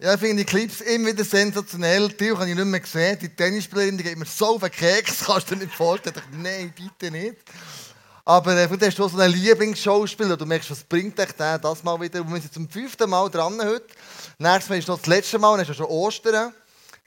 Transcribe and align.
Ja, 0.00 0.14
ich 0.14 0.20
finde 0.20 0.44
die 0.44 0.44
Clips 0.44 0.80
immer 0.82 1.08
wieder 1.08 1.24
sensationell. 1.24 2.08
Die 2.10 2.30
habe 2.30 2.48
ich 2.48 2.54
nicht 2.54 2.64
mehr 2.64 2.78
gesehen. 2.78 3.18
Die 3.20 3.30
Tennisspielerin 3.30 3.98
die 3.98 4.04
geht 4.04 4.16
mir 4.16 4.26
so 4.26 4.56
den 4.56 4.70
Keks, 4.70 5.24
kannst 5.26 5.50
du 5.50 5.56
dir 5.56 5.64
nicht 5.64 5.74
vorstellen. 5.74 6.14
Ich 6.16 6.22
dachte, 6.22 6.36
nein, 6.36 6.72
bitte 6.72 7.10
nicht. 7.10 7.38
Aber 8.24 8.56
äh, 8.56 8.68
du 8.68 8.86
hast 8.86 8.96
du 8.96 9.08
so 9.08 9.18
einen 9.18 9.32
Lieblingsschauspieler. 9.32 10.36
Du 10.36 10.46
merkst, 10.46 10.70
was 10.70 10.84
bringt 10.84 11.18
dich 11.18 11.32
der 11.32 11.58
das 11.58 11.82
mal 11.82 12.00
wieder? 12.00 12.22
wir 12.24 12.40
sind 12.40 12.54
zum 12.54 12.68
fünften 12.68 13.10
Mal 13.10 13.28
dran 13.28 13.60
heute. 13.60 13.86
Nächstes 14.38 14.68
Mal 14.68 14.78
ist 14.78 14.86
noch 14.86 14.98
das 14.98 15.06
letzte 15.08 15.36
Mal, 15.40 15.56
dann 15.56 15.62
ist 15.62 15.68
ja 15.68 15.74
schon 15.74 15.86
Ostern 15.86 16.54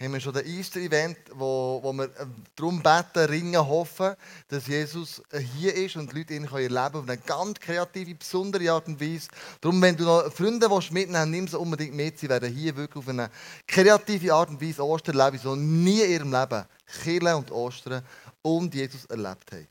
haben 0.01 0.13
wir 0.13 0.19
schon 0.19 0.33
das 0.33 0.45
Easter-Event, 0.45 1.17
wo, 1.33 1.79
wo 1.83 1.93
wir 1.93 2.05
äh, 2.05 2.25
darum 2.55 2.81
beten, 2.81 3.29
ringen, 3.29 3.67
hoffen, 3.67 4.15
dass 4.47 4.65
Jesus 4.65 5.21
äh, 5.31 5.39
hier 5.39 5.75
ist 5.75 5.95
und 5.95 6.11
die 6.11 6.17
Leute 6.17 6.33
ihn 6.33 6.45
erleben 6.45 6.73
können 6.73 6.95
auf 6.95 7.07
eine 7.07 7.17
ganz 7.17 7.59
kreative, 7.59 8.15
besondere 8.15 8.71
Art 8.71 8.87
und 8.87 8.99
Weise. 8.99 9.27
Darum, 9.61 9.79
wenn 9.81 9.95
du 9.95 10.03
noch 10.03 10.33
Freunde 10.33 10.67
mitnehmen 10.69 11.13
willst, 11.13 11.27
nimm 11.27 11.47
sie 11.47 11.59
unbedingt 11.59 11.93
mit. 11.93 12.17
Sie 12.17 12.27
werden 12.27 12.51
hier 12.51 12.75
wirklich 12.75 12.97
auf 12.97 13.09
eine 13.09 13.29
kreative 13.67 14.33
Art 14.33 14.49
und 14.49 14.61
Weise 14.61 14.83
Ostern 14.83 15.19
erleben, 15.19 15.39
so 15.41 15.55
nie 15.55 16.01
in 16.01 16.11
ihrem 16.11 16.31
Leben 16.31 16.65
Kirche 17.03 17.37
und 17.37 17.51
Ostern 17.51 18.03
und 18.41 18.73
Jesus 18.73 19.05
erlebt 19.05 19.51
haben. 19.51 19.67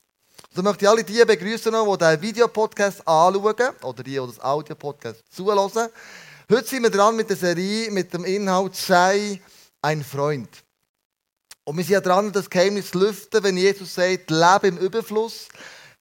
So 0.55 0.63
möchte 0.63 0.85
ich 0.85 0.89
alle 0.89 1.05
die 1.05 1.25
begrüßen, 1.25 1.73
die 1.73 1.99
diesen 1.99 2.23
Videopodcast 2.23 3.07
anschauen 3.07 3.55
oder 3.83 4.03
die, 4.03 4.13
die 4.13 4.17
das 4.17 4.41
Audio-Podcast 4.41 5.23
zulassen. 5.31 5.89
Heute 6.51 6.67
sind 6.67 6.83
wir 6.83 6.91
dran 6.91 7.15
mit 7.15 7.29
der 7.29 7.37
Serie 7.37 7.91
mit 7.91 8.13
dem 8.13 8.25
Inhalt 8.25 8.75
«Sei 8.75 9.41
ein 9.83 10.05
Freund. 10.05 10.49
Und 11.65 11.77
wir 11.77 11.85
sind 11.85 11.93
ja 11.93 12.01
dran, 12.01 12.33
das 12.33 12.51
Geheimnis 12.51 12.91
zu 12.91 12.99
lüften, 12.99 13.43
wenn 13.43 13.57
Jesus 13.57 13.95
sagt, 13.95 14.31
lebe 14.31 14.69
im 14.69 14.79
Überfluss. 14.79 15.49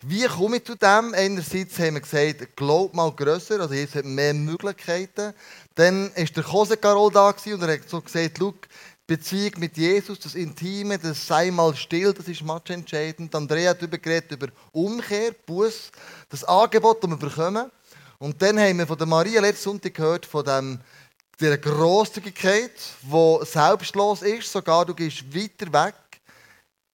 Wie 0.01 0.25
komme 0.25 0.57
ich 0.57 0.65
zu 0.65 0.75
dem? 0.75 1.13
Einerseits 1.13 1.77
haben 1.77 1.95
wir 1.95 2.01
gesagt, 2.01 2.55
glaub 2.55 2.93
mal 2.93 3.11
grösser, 3.11 3.59
also 3.59 3.73
Jesus 3.73 3.95
hat 3.95 4.05
mehr 4.05 4.33
Möglichkeiten. 4.33 5.33
Dann 5.75 6.09
war 6.15 6.25
der 6.25 6.43
Jose 6.43 6.77
Carol 6.77 7.11
da 7.11 7.29
und 7.29 7.61
er 7.61 7.73
hat 7.73 7.89
so 7.89 8.01
gesagt, 8.01 8.37
schau, 8.39 8.53
Beziehung 9.05 9.53
mit 9.57 9.75
Jesus, 9.75 10.19
das 10.19 10.35
Intime, 10.35 10.99
das 10.99 11.25
sei 11.25 11.49
mal 11.49 11.75
still, 11.75 12.13
das 12.13 12.27
ist 12.27 12.43
entscheidend. 12.69 13.33
Andrea 13.33 13.71
hat 13.71 13.79
geredet 13.79 14.31
über 14.31 14.47
Umkehr, 14.71 15.33
Buß, 15.47 15.91
das 16.29 16.43
Angebot, 16.43 17.03
das 17.03 17.09
wir 17.09 17.17
bekommen. 17.17 17.71
Und 18.19 18.41
dann 18.41 18.59
haben 18.59 18.77
wir 18.77 18.85
von 18.85 18.97
der 18.97 19.07
Maria 19.07 19.41
letzten 19.41 19.63
Sonntag 19.63 19.95
gehört, 19.95 20.25
von 20.25 20.45
dem 20.45 20.79
der 21.39 21.57
Grosszügigkeit, 21.57 22.71
die 23.01 23.45
selbstlos 23.45 24.21
ist, 24.21 24.51
sogar 24.51 24.85
du 24.85 24.93
gehst 24.93 25.23
weiter 25.33 25.71
weg, 25.71 25.95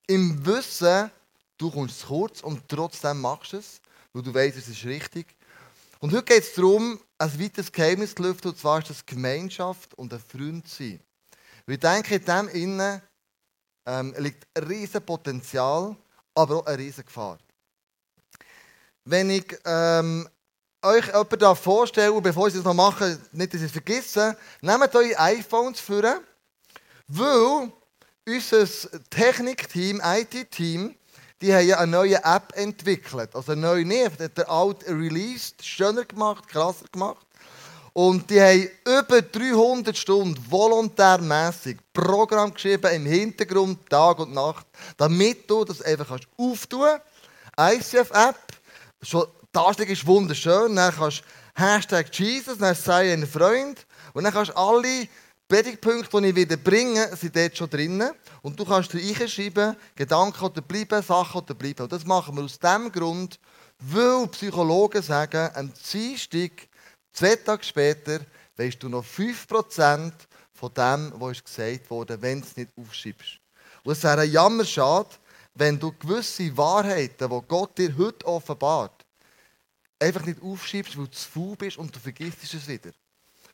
im 0.07 0.45
Wissen, 0.45 1.09
du 1.57 1.71
kommst 1.71 2.01
zu 2.01 2.07
kurz 2.07 2.41
und 2.41 2.67
trotzdem 2.69 3.21
machst 3.21 3.53
du 3.53 3.57
es, 3.57 3.81
weil 4.13 4.21
du 4.21 4.33
weißt, 4.33 4.57
es 4.57 4.67
ist 4.67 4.85
richtig. 4.85 5.35
Und 5.99 6.11
heute 6.11 6.23
geht 6.23 6.43
es 6.43 6.53
darum, 6.53 6.99
ein 7.17 7.39
weiteres 7.39 7.71
Geheimnis 7.71 8.13
zu 8.13 8.21
lüften, 8.21 8.49
und 8.49 8.57
zwar 8.57 8.79
ist 8.79 8.91
das 8.91 9.05
Gemeinschaft 9.05 9.93
und 9.95 10.13
ein 10.13 10.19
Freund 10.19 10.67
sein. 10.67 10.99
Wir 11.65 11.79
denken, 11.79 12.13
in 12.13 12.25
dem 12.25 12.47
innen 12.49 13.01
ähm, 13.87 14.13
liegt 14.17 14.45
ein 14.53 14.63
riesiges 14.63 15.01
Potenzial, 15.01 15.95
aber 16.35 16.57
auch 16.57 16.65
eine 16.67 16.77
riesige 16.77 17.05
Gefahr. 17.05 17.39
Wenn 19.05 19.29
ich 19.31 19.57
ähm, 19.65 20.29
euch 20.85 21.07
jemanden 21.07 21.55
vorstellen, 21.55 22.21
bevor 22.21 22.47
ich 22.47 22.53
das 22.53 22.63
noch 22.63 22.73
mache, 22.73 23.19
nicht, 23.31 23.53
dass 23.53 23.61
ich 23.61 23.67
es 23.67 23.71
vergesse, 23.71 24.37
nehmt 24.61 24.95
eure 24.95 25.19
iPhones 25.19 25.79
vor, 25.79 26.03
weil 27.07 27.71
unser 28.27 28.67
Technikteam, 29.09 30.01
IT-Team, 30.03 30.95
die 31.41 31.53
haben 31.53 31.67
ja 31.67 31.77
eine 31.77 31.91
neue 31.91 32.23
App 32.23 32.53
entwickelt. 32.55 33.35
Also 33.35 33.51
eine 33.51 33.61
neue 33.61 33.85
nicht, 33.85 34.19
der 34.37 34.49
alte 34.49 34.87
released, 34.87 35.63
schöner 35.63 36.05
gemacht, 36.05 36.47
krasser 36.47 36.85
gemacht. 36.91 37.25
Und 37.93 38.29
die 38.29 38.41
haben 38.41 38.69
über 38.85 39.21
300 39.21 39.97
Stunden 39.97 40.37
volontärmäßig 40.49 41.77
Programm 41.93 42.53
geschrieben 42.53 42.91
im 42.93 43.05
Hintergrund, 43.05 43.89
Tag 43.89 44.19
und 44.19 44.33
Nacht, 44.33 44.65
damit 44.97 45.49
du 45.49 45.63
das 45.63 45.81
einfach 45.81 46.19
auftun 46.37 46.99
kannst. 47.55 47.93
ICF-App, 47.93 48.35
schon 49.01 49.25
die 49.55 49.59
Darstellung 49.59 49.91
ist 49.91 50.05
wunderschön. 50.05 50.75
Dann 50.75 50.93
kannst 50.93 51.21
du 51.21 51.63
Hashtag 51.63 52.13
Jesus, 52.13 52.57
dann 52.57 52.75
sei 52.75 53.13
ein 53.13 53.25
Freund. 53.25 53.85
Und 54.13 54.25
dann 54.25 54.33
kannst 54.33 54.51
du 54.51 54.57
alle 54.57 55.07
Predigtpunkte, 55.47 56.21
die 56.21 56.27
ich 56.27 56.35
wieder 56.35 56.57
bringe, 56.57 57.15
sind 57.15 57.35
dort 57.35 57.55
schon 57.55 57.69
drin. 57.69 58.03
Und 58.41 58.59
du 58.59 58.65
kannst 58.65 58.91
dir 58.91 59.27
schreiben, 59.29 59.77
Gedanken 59.95 60.43
oder 60.43 60.61
bleiben, 60.61 61.01
Sachen 61.01 61.41
oder 61.41 61.53
bleiben. 61.53 61.83
Und 61.83 61.91
das 61.93 62.05
machen 62.05 62.35
wir 62.35 62.43
aus 62.43 62.59
dem 62.59 62.91
Grund, 62.91 63.39
weil 63.79 64.27
Psychologen 64.27 65.01
sagen, 65.01 65.49
am 65.53 65.71
Dienstag, 65.93 66.51
zwei 67.13 67.37
Tage 67.37 67.63
später, 67.63 68.19
weißt 68.57 68.83
du 68.83 68.89
noch 68.89 69.05
5% 69.05 70.11
von 70.53 70.73
dem, 70.73 71.13
was 71.15 71.41
gesagt 71.41 71.89
wurde, 71.89 72.21
wenn 72.21 72.41
du 72.41 72.47
es 72.47 72.57
nicht 72.57 72.71
aufschreibst. 72.77 73.39
Und 73.83 73.93
es 73.93 74.03
wäre 74.03 74.21
ein 74.21 74.31
Jammerschade, 74.31 75.09
wenn 75.53 75.79
du 75.79 75.93
gewisse 75.93 76.55
Wahrheiten, 76.57 77.29
die 77.29 77.41
Gott 77.47 77.77
dir 77.77 77.95
heute 77.97 78.25
offenbart, 78.25 78.94
einfach 79.99 80.25
nicht 80.25 80.41
aufschiebst, 80.41 80.97
weil 80.97 81.05
du 81.05 81.11
zu 81.11 81.29
faul 81.29 81.55
bist 81.55 81.77
und 81.77 81.95
du 81.95 81.99
vergisst 81.99 82.43
es 82.43 82.67
wieder. 82.67 82.91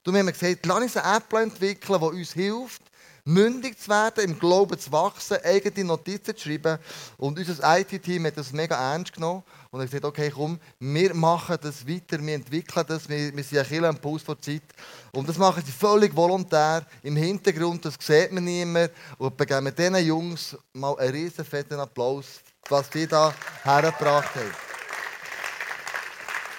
Du 0.03 0.13
haben 0.13 0.28
gesagt, 0.28 0.66
lass 0.66 0.81
uns 0.81 0.97
eine 0.97 1.18
App 1.18 1.31
entwickeln, 1.34 2.00
die 2.00 2.06
uns 2.06 2.34
hilft, 2.34 2.81
mündig 3.24 3.79
zu 3.79 3.90
werden, 3.90 4.24
im 4.24 4.40
Glauben 4.40 4.79
zu 4.79 4.91
wachsen, 4.91 5.38
eigene 5.44 5.85
Notizen 5.85 6.35
zu 6.35 6.44
schreiben. 6.44 6.79
Und 7.18 7.38
unser 7.38 7.79
IT-Team 7.79 8.25
hat 8.25 8.38
das 8.38 8.52
mega 8.52 8.75
ernst 8.94 9.13
genommen 9.13 9.44
und 9.69 9.79
hat 9.79 9.88
gesagt, 9.88 10.06
okay, 10.06 10.31
komm, 10.34 10.59
wir 10.79 11.13
machen 11.13 11.57
das 11.62 11.88
weiter, 11.88 12.19
wir 12.19 12.34
entwickeln 12.34 12.85
das, 12.88 13.08
wir, 13.08 13.35
wir 13.35 13.44
sind 13.44 13.59
ein 13.59 13.68
Killer 13.68 13.90
am 13.90 13.97
Puls 13.97 14.23
vor 14.23 14.40
Zeit. 14.41 14.63
Und 15.12 15.29
das 15.29 15.38
machen 15.38 15.62
sie 15.63 15.72
völlig 15.72 16.16
volontär, 16.16 16.84
im 17.03 17.16
Hintergrund, 17.16 17.85
das 17.85 17.96
sieht 18.00 18.31
man 18.31 18.44
mehr. 18.44 18.90
Und 19.19 19.38
wir 19.38 19.46
geben 19.46 19.75
diesen 19.75 20.06
Jungs 20.06 20.58
mal 20.73 20.97
einen 20.97 21.12
riesen 21.12 21.46
fetten 21.46 21.79
Applaus, 21.79 22.41
was 22.69 22.88
sie 22.91 23.06
da 23.06 23.34
hergebracht 23.63 24.35
haben. 24.35 24.71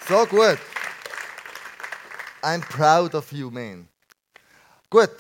So 0.09 0.27
gut. 0.27 0.59
I'm 2.43 2.61
proud 2.61 3.15
of 3.15 3.31
you, 3.31 3.51
man. 3.51 3.89
Gut, 4.91 5.11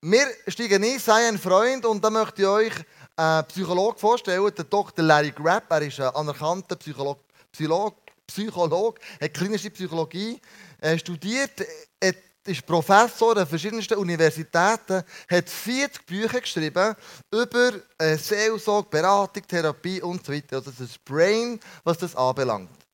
wir 0.00 0.26
steigen 0.48 0.82
ein, 0.82 0.98
sei 0.98 1.28
ein 1.28 1.38
Freund 1.38 1.86
und 1.86 2.02
da 2.04 2.10
möchte 2.10 2.42
ich 2.42 2.48
euch 2.48 2.72
einen 3.14 3.46
Psychologen 3.46 3.98
vorstellen, 3.98 4.52
der 4.54 4.64
Dr. 4.64 5.04
Larry 5.04 5.30
Grapp. 5.30 5.70
Er 5.70 5.82
ist 5.82 6.00
ein 6.00 6.08
anerkannter 6.08 6.74
Psycholog, 6.74 7.20
Psycholog, 7.52 7.94
Psycholog 8.26 8.98
hat 9.20 9.32
klinische 9.32 9.70
Psychologie 9.70 10.40
er 10.78 10.98
studiert, 10.98 11.64
er 12.00 12.14
ist 12.44 12.66
Professor 12.66 13.36
an 13.36 13.46
verschiedensten 13.46 13.94
Universitäten, 13.94 15.02
hat 15.28 15.48
40 15.48 16.04
Bücher 16.04 16.40
geschrieben 16.40 16.94
über 17.32 17.72
äh, 17.98 18.16
Seelsorge, 18.16 18.88
Beratung, 18.90 19.46
Therapie 19.46 20.02
und 20.02 20.26
so 20.26 20.32
weiter. 20.32 20.56
Also 20.56 20.70
das 20.70 20.80
ist 20.80 21.04
Brain, 21.04 21.58
was 21.84 21.98
das 21.98 22.14
anbelangt. 22.14 22.85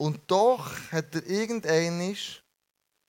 Und 0.00 0.18
doch 0.28 0.66
hat 0.92 1.14
er 1.14 1.26
irgendeine 1.26 2.16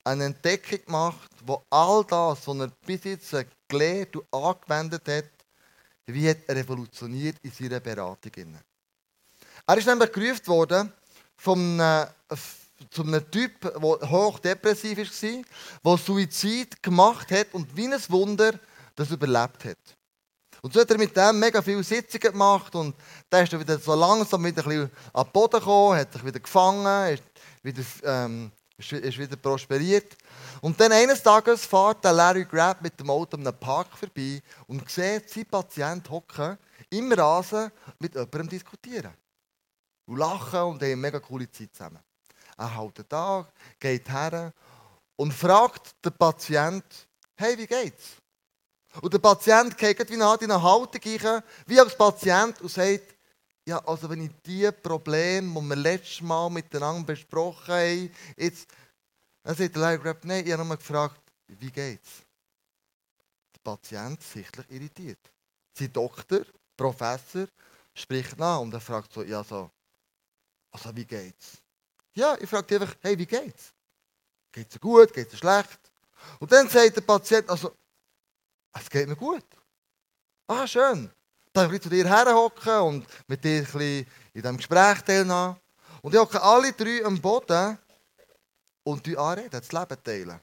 eine 0.03 0.25
Entdeckung 0.25 0.85
gemacht, 0.85 1.31
wo 1.45 1.63
all 1.69 2.03
das, 2.03 2.45
was 2.45 2.57
er 2.57 2.67
bis 2.85 3.05
jetzt 3.05 3.33
gelernt 3.69 4.13
und 4.17 4.25
angewendet 4.29 5.07
hat, 5.07 5.31
wie 6.07 6.29
hat 6.29 6.39
er 6.47 6.57
revolutioniert 6.57 7.37
in 7.43 7.51
seiner 7.51 7.79
Beratung. 7.79 8.57
Er 9.67 9.77
ist 9.77 9.87
nämlich 9.87 10.11
gerufen 10.11 10.47
worden 10.47 10.91
von 11.37 11.79
einem, 11.79 12.09
zu 12.89 13.03
einem 13.03 13.31
Typ, 13.31 13.61
der 13.61 14.09
hochdepressiv 14.09 14.97
war, 14.97 15.43
der 15.85 15.97
Suizid 15.97 16.83
gemacht 16.83 17.31
hat 17.31 17.53
und 17.53 17.73
wie 17.73 17.87
ein 17.87 18.03
Wunder 18.09 18.59
das 18.95 19.11
überlebt 19.11 19.63
hat. 19.63 19.97
Und 20.63 20.73
so 20.73 20.79
hat 20.79 20.91
er 20.91 20.97
mit 20.97 21.17
dem 21.17 21.39
mega 21.39 21.59
viele 21.59 21.81
Sitzungen 21.81 22.31
gemacht 22.33 22.75
und 22.75 22.95
dann 23.29 23.43
ist 23.43 23.51
er 23.51 23.59
wieder 23.59 23.79
so 23.79 23.95
langsam 23.95 24.43
wieder 24.43 24.61
ein 24.61 24.69
bisschen 24.69 24.91
an 25.11 25.23
den 25.23 25.31
Boden 25.31 25.59
gekommen, 25.59 25.97
hat 25.97 26.13
sich 26.13 26.23
wieder 26.23 26.39
gefangen, 26.39 27.13
ist 27.13 27.23
wieder, 27.63 27.83
ähm, 28.03 28.51
ist 28.77 29.17
wieder 29.17 29.35
prosperiert. 29.37 30.15
Und 30.61 30.79
dann 30.79 30.91
eines 30.91 31.23
Tages 31.23 31.65
fährt 31.65 32.03
der 32.03 32.13
Larry 32.13 32.45
Grab 32.45 32.79
mit 32.79 32.99
dem 32.99 33.09
Auto 33.09 33.37
an 33.37 33.47
einem 33.47 33.57
Park 33.57 33.97
vorbei 33.97 34.39
und 34.67 34.87
sieht 34.87 35.31
seinen 35.31 35.45
Patient 35.47 36.07
hocken 36.07 36.59
im 36.91 37.11
Rasen 37.11 37.71
mit 37.97 38.13
jemandem 38.13 38.49
diskutieren. 38.49 39.13
Und 40.05 40.17
lachen 40.17 40.59
und 40.59 40.75
haben 40.75 40.83
eine 40.83 40.95
mega 40.95 41.19
coole 41.19 41.49
Zeit 41.49 41.73
zusammen. 41.73 41.99
Er 42.55 42.77
hält 42.77 43.03
da, 43.09 43.47
geht 43.79 44.07
her 44.07 44.53
und 45.15 45.33
fragt 45.33 45.95
den 46.05 46.13
Patient, 46.13 46.83
hey, 47.35 47.57
wie 47.57 47.65
geht's? 47.65 48.20
Und 48.99 49.13
der 49.13 49.19
Patient 49.19 49.77
geht 49.77 50.09
wie 50.09 50.17
nach 50.17 50.41
in 50.41 50.51
eine 50.51 50.61
Haltung 50.61 51.01
rein, 51.21 51.43
wie 51.65 51.79
als 51.79 51.95
Patient 51.95 52.59
und 52.61 52.69
sagt, 52.69 53.15
ja, 53.65 53.77
also 53.85 54.09
wenn 54.09 54.25
ich 54.25 54.31
die 54.45 54.69
Probleme, 54.71 55.61
die 55.61 55.69
wir 55.69 55.75
letztes 55.75 56.21
Mal 56.21 56.49
miteinander 56.49 57.05
besprochen 57.05 57.73
haben, 57.73 58.11
jetzt, 58.35 58.67
dann 59.43 59.55
sagt 59.55 59.75
der 59.75 59.97
Lehrer, 59.97 60.17
nein, 60.23 60.45
ich 60.45 60.51
habe 60.51 60.65
nur 60.65 60.75
gefragt, 60.75 61.21
wie 61.47 61.71
geht's? 61.71 62.23
Der 63.55 63.59
Patient 63.63 64.21
sichtlich 64.21 64.69
irritiert. 64.69 65.19
Sein 65.73 65.93
Doktor, 65.93 66.41
Professor, 66.75 67.47
spricht 67.93 68.37
nach 68.37 68.59
und 68.59 68.73
er 68.73 68.81
fragt 68.81 69.13
so, 69.13 69.23
ja, 69.23 69.43
so, 69.43 69.69
also 70.71 70.95
wie 70.95 71.05
geht's? 71.05 71.61
Ja, 72.13 72.37
ich 72.39 72.49
frage 72.49 72.75
einfach, 72.75 72.95
hey, 73.01 73.17
wie 73.17 73.25
geht's? 73.25 73.73
Geht's 74.51 74.73
dir 74.73 74.79
gut? 74.79 75.13
Geht's 75.13 75.31
dir 75.31 75.37
schlecht? 75.37 75.79
Und 76.39 76.51
dann 76.51 76.67
sagt 76.67 76.97
der 76.97 77.01
Patient, 77.01 77.49
also, 77.49 77.73
es 78.73 78.89
geht 78.89 79.07
mir 79.07 79.15
gut. 79.15 79.45
Ah, 80.47 80.67
schön. 80.67 81.11
Dann 81.53 81.73
ich 81.73 81.81
zu 81.81 81.89
dir 81.89 82.07
herhocken 82.07 82.79
und 82.81 83.07
mit 83.27 83.43
dir 83.43 83.59
ein 83.59 83.63
bisschen 83.63 84.07
in 84.33 84.41
diesem 84.41 84.57
Gespräch 84.57 85.01
teilnehmen. 85.01 85.57
Und 86.01 86.13
ich 86.13 86.19
hocke 86.19 86.41
alle 86.41 86.71
drei 86.73 87.03
am 87.05 87.19
Boden 87.19 87.77
und 88.83 89.05
die 89.05 89.17
anreden, 89.17 89.51
das 89.51 89.71
Leben 89.71 90.03
teilen. 90.03 90.39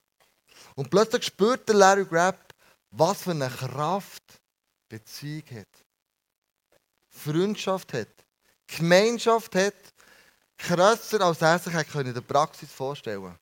Und 0.74 0.90
plötzlich 0.90 1.24
spürt 1.24 1.68
der 1.68 1.76
Larry 1.76 2.04
Grapp, 2.04 2.54
was 2.90 3.22
für 3.22 3.30
eine 3.30 3.48
Kraft 3.48 4.22
Beziehung 4.88 5.44
hat. 5.50 5.84
Freundschaft 7.08 7.92
hat. 7.92 8.08
Gemeinschaft 8.66 9.54
hat. 9.54 9.74
Krasser, 10.56 11.20
als 11.20 11.42
er 11.42 11.58
sich 11.58 11.94
in 11.94 12.14
der 12.14 12.20
Praxis 12.20 12.72
vorstellen 12.72 13.22
konnte. 13.22 13.38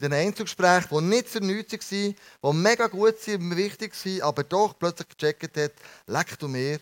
Den 0.00 0.12
Einzelgesprächen, 0.12 0.88
die 0.90 1.04
nicht 1.04 1.28
für 1.28 1.40
nichts 1.40 1.92
waren, 1.92 2.14
die 2.44 2.52
mega 2.52 2.86
gut 2.86 3.26
waren, 3.26 3.56
wichtig 3.56 3.94
waren, 3.94 4.22
aber 4.22 4.44
doch 4.44 4.78
plötzlich 4.78 5.08
gecheckt 5.08 5.56
hat, 5.56 5.72
leck 6.06 6.38
du 6.38 6.48
mir, 6.48 6.80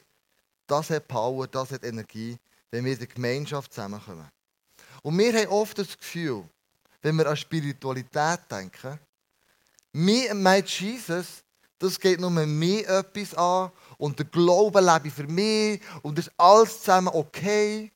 das 0.66 0.90
hat 0.90 1.08
Power, 1.08 1.46
das 1.46 1.70
hat 1.70 1.84
Energie, 1.84 2.36
wenn 2.70 2.84
wir 2.84 2.92
in 2.92 2.98
der 2.98 3.06
Gemeinschaft 3.06 3.72
zusammenkommen. 3.72 4.30
Und 5.02 5.18
wir 5.18 5.32
haben 5.32 5.48
oft 5.48 5.78
das 5.78 5.96
Gefühl, 5.96 6.44
wenn 7.02 7.16
wir 7.16 7.26
an 7.28 7.36
Spiritualität 7.36 8.40
denken, 8.50 8.98
me 9.92 10.28
and 10.30 10.42
my 10.42 10.62
Jesus, 10.66 11.42
das 11.78 12.00
geht 12.00 12.20
nur 12.20 12.30
mir 12.30 12.88
etwas 12.88 13.34
an 13.34 13.70
und 13.98 14.19
der 14.19 14.26
Glaube 14.26 14.80
lebe 14.80 15.08
ich 15.08 15.14
für 15.14 15.26
mich 15.26 15.80
und 16.02 16.19
das 16.19 16.26
ist 16.26 16.34
alles 16.36 16.80
zusammen 16.80 17.08
okay. 17.12 17.92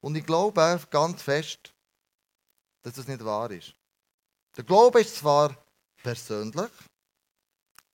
Und 0.00 0.16
ich 0.16 0.24
glaube 0.24 0.80
ganz 0.90 1.22
fest, 1.22 1.72
dass 2.82 2.94
das 2.94 3.06
nicht 3.06 3.24
wahr 3.24 3.50
ist. 3.50 3.74
Der 4.56 4.64
Glaube 4.64 5.00
ist 5.00 5.16
zwar 5.16 5.56
persönlich, 6.02 6.70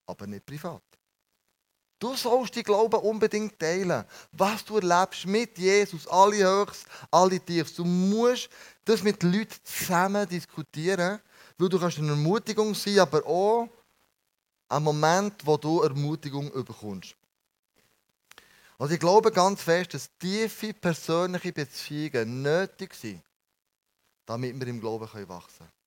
aber 0.07 0.27
nicht 0.27 0.45
privat. 0.45 0.83
Du 1.99 2.15
sollst 2.15 2.55
die 2.55 2.63
Glauben 2.63 3.01
unbedingt 3.01 3.59
teilen. 3.59 4.05
Was 4.33 4.65
du 4.65 4.77
erlebst 4.79 5.27
mit 5.27 5.59
Jesus, 5.59 6.07
alle 6.07 6.37
Höchst, 6.37 6.87
alle 7.11 7.41
Tiefs. 7.41 7.75
Du 7.75 7.85
musst 7.85 8.49
das 8.85 9.03
mit 9.03 9.23
Leuten 9.23 9.57
zusammen 9.65 10.29
diskutieren, 10.29 11.21
weil 11.59 11.69
du 11.69 11.79
kannst 11.79 11.99
eine 11.99 12.11
Ermutigung 12.11 12.75
sein, 12.75 13.01
aber 13.01 13.27
auch 13.27 13.69
ein 14.69 14.83
Moment, 14.83 15.45
wo 15.45 15.57
du 15.57 15.83
Ermutigung 15.83 16.53
bekommst. 16.53 17.17
Also 18.79 18.95
ich 18.95 19.01
glaube 19.01 19.33
ganz 19.33 19.61
fest, 19.61 19.95
dass 19.95 20.09
tiefe 20.19 20.73
persönliche 20.73 21.53
Beziehungen 21.53 22.43
nötig 22.43 22.95
sind, 22.95 23.23
damit 24.25 24.59
wir 24.59 24.69
im 24.69 24.81
Glauben 24.81 25.09
wachsen 25.29 25.59
können. 25.59 25.78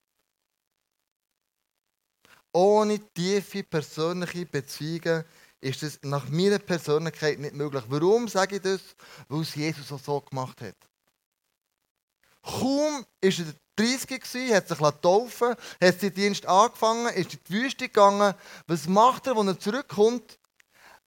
Ohne 2.53 2.99
tiefe 3.13 3.63
persönliche 3.63 4.45
Beziehungen 4.45 5.23
ist 5.61 5.83
es 5.83 5.99
nach 6.01 6.27
meiner 6.29 6.59
Persönlichkeit 6.59 7.39
nicht 7.39 7.55
möglich. 7.55 7.83
Warum 7.87 8.27
sage 8.27 8.57
ich 8.57 8.61
das? 8.61 8.81
Weil 9.29 9.41
es 9.41 9.55
Jesus 9.55 9.91
auch 9.91 9.99
so 9.99 10.21
gemacht 10.21 10.59
hat. 10.61 10.75
Kaum 12.41 13.05
ist 13.21 13.39
er 13.39 13.53
30 13.75 14.07
gewesen, 14.21 14.55
hat 14.55 14.67
sich 14.67 14.77
taufen 14.77 15.55
hat 15.81 15.99
seinen 16.01 16.13
Dienst 16.13 16.45
angefangen, 16.45 17.13
ist 17.13 17.33
in 17.33 17.39
die 17.47 17.53
Wüste 17.53 17.87
gegangen. 17.87 18.33
Was 18.67 18.87
macht 18.87 19.27
er, 19.27 19.37
wenn 19.37 19.47
er 19.47 19.59
zurückkommt? 19.59 20.39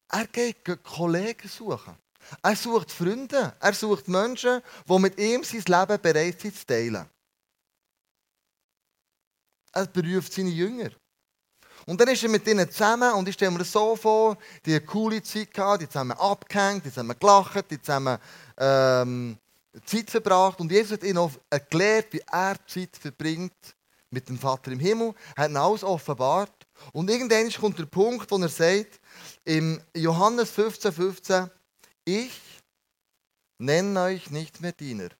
Er 0.08 0.26
geht 0.28 0.64
Kollegen 0.84 1.48
suchen. 1.48 1.96
Er 2.42 2.56
sucht 2.56 2.90
Freunde. 2.90 3.54
Er 3.60 3.74
sucht 3.74 4.08
Menschen, 4.08 4.62
die 4.88 4.98
mit 4.98 5.18
ihm 5.18 5.44
sein 5.44 5.64
Leben 5.66 6.00
bereit 6.00 6.40
sind 6.40 6.56
zu 6.56 6.66
teilen. 6.66 7.08
Er 9.72 9.86
beruft 9.86 10.32
seine 10.32 10.50
Jünger. 10.50 10.90
Und 11.86 12.00
dann 12.00 12.08
ist 12.08 12.22
er 12.22 12.28
mit 12.28 12.46
ihnen 12.46 12.70
zusammen 12.70 13.12
und 13.12 13.28
ich 13.28 13.34
stelle 13.34 13.50
mir 13.50 13.58
das 13.58 13.72
so 13.72 13.94
vor, 13.94 14.38
die 14.64 14.70
eine 14.70 14.80
coole 14.80 15.22
Zeit 15.22 15.52
gehabt, 15.52 15.82
die 15.82 15.88
zusammen 15.88 16.16
abgehängt, 16.16 16.84
die 16.84 16.88
zusammen 16.88 17.16
gelacht, 17.18 17.70
die 17.70 17.80
zusammen 17.80 18.18
ähm, 18.56 19.36
Zeit 19.84 20.10
verbracht. 20.10 20.60
Und 20.60 20.72
Jesus 20.72 20.92
hat 20.92 21.02
ihnen 21.02 21.18
auch 21.18 21.32
erklärt, 21.50 22.12
wie 22.12 22.22
er 22.30 22.56
Zeit 22.66 22.96
verbringt 22.96 23.76
mit 24.10 24.28
dem 24.28 24.38
Vater 24.38 24.72
im 24.72 24.80
Himmel. 24.80 25.14
Hat 25.36 25.48
ihnen 25.48 25.56
alles 25.58 25.84
offenbart. 25.84 26.66
Und 26.92 27.10
irgendwann 27.10 27.50
kommt 27.52 27.78
der 27.78 27.86
Punkt, 27.86 28.30
wo 28.30 28.38
er 28.38 28.48
sagt, 28.48 29.00
im 29.44 29.80
Johannes 29.94 30.50
15, 30.50 30.92
15, 30.92 31.50
ich 32.04 32.40
nenne 33.58 34.00
euch 34.00 34.30
nicht 34.30 34.60
mehr 34.60 34.72
Diener. 34.72 35.10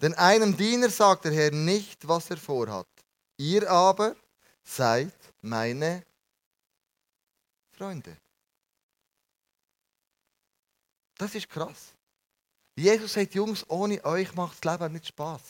Denn 0.00 0.14
einem 0.14 0.56
Diener 0.56 0.90
sagt 0.90 1.24
der 1.24 1.32
Herr 1.32 1.50
nicht, 1.50 2.06
was 2.06 2.30
er 2.30 2.36
vorhat. 2.36 2.86
Ihr 3.36 3.70
aber 3.70 4.14
seid 4.62 5.12
meine 5.40 6.04
Freunde. 7.72 8.16
Das 11.16 11.34
ist 11.34 11.48
krass. 11.48 11.92
Jesus 12.76 13.12
sagt, 13.12 13.34
Jungs, 13.34 13.68
ohne 13.68 14.04
euch 14.04 14.34
macht 14.34 14.64
das 14.64 14.72
Leben 14.72 14.92
nicht 14.92 15.08
Spaß. 15.08 15.42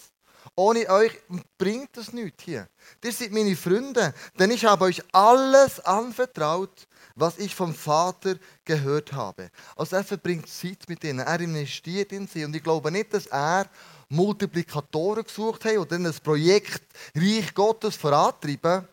Ohne 0.55 0.89
euch 0.89 1.13
bringt 1.59 1.97
das 1.97 2.13
nichts 2.13 2.45
hier. 2.45 2.69
Ihr 3.05 3.13
seid 3.13 3.33
meine 3.33 3.57
Freunde, 3.57 4.15
denn 4.39 4.51
ich 4.51 4.65
habe 4.65 4.87
euch 4.87 5.03
alles 5.13 5.81
anvertraut, 5.81 6.87
was 7.15 7.39
ich 7.39 7.55
vom 7.55 7.75
Vater 7.75 8.37
gehört 8.65 9.13
habe. 9.13 9.51
Also 9.77 9.97
er 9.97 10.05
verbringt 10.05 10.49
Zeit 10.49 10.89
mit 10.89 11.05
ihnen, 11.05 11.21
er 11.21 11.41
investiert 11.41 12.13
in 12.13 12.27
sie. 12.27 12.45
Und 12.45 12.57
ich 12.57 12.63
glaube 12.63 12.91
nicht, 12.91 13.13
dass 13.13 13.27
er 13.27 13.69
Multiplikatoren 14.09 15.25
gesucht 15.25 15.65
hat 15.65 15.77
oder 15.77 15.97
ein 15.97 16.15
Projekt 16.23 16.83
Reich 17.15 17.53
Gottes 17.53 17.97
vorantreiben, 17.97 18.89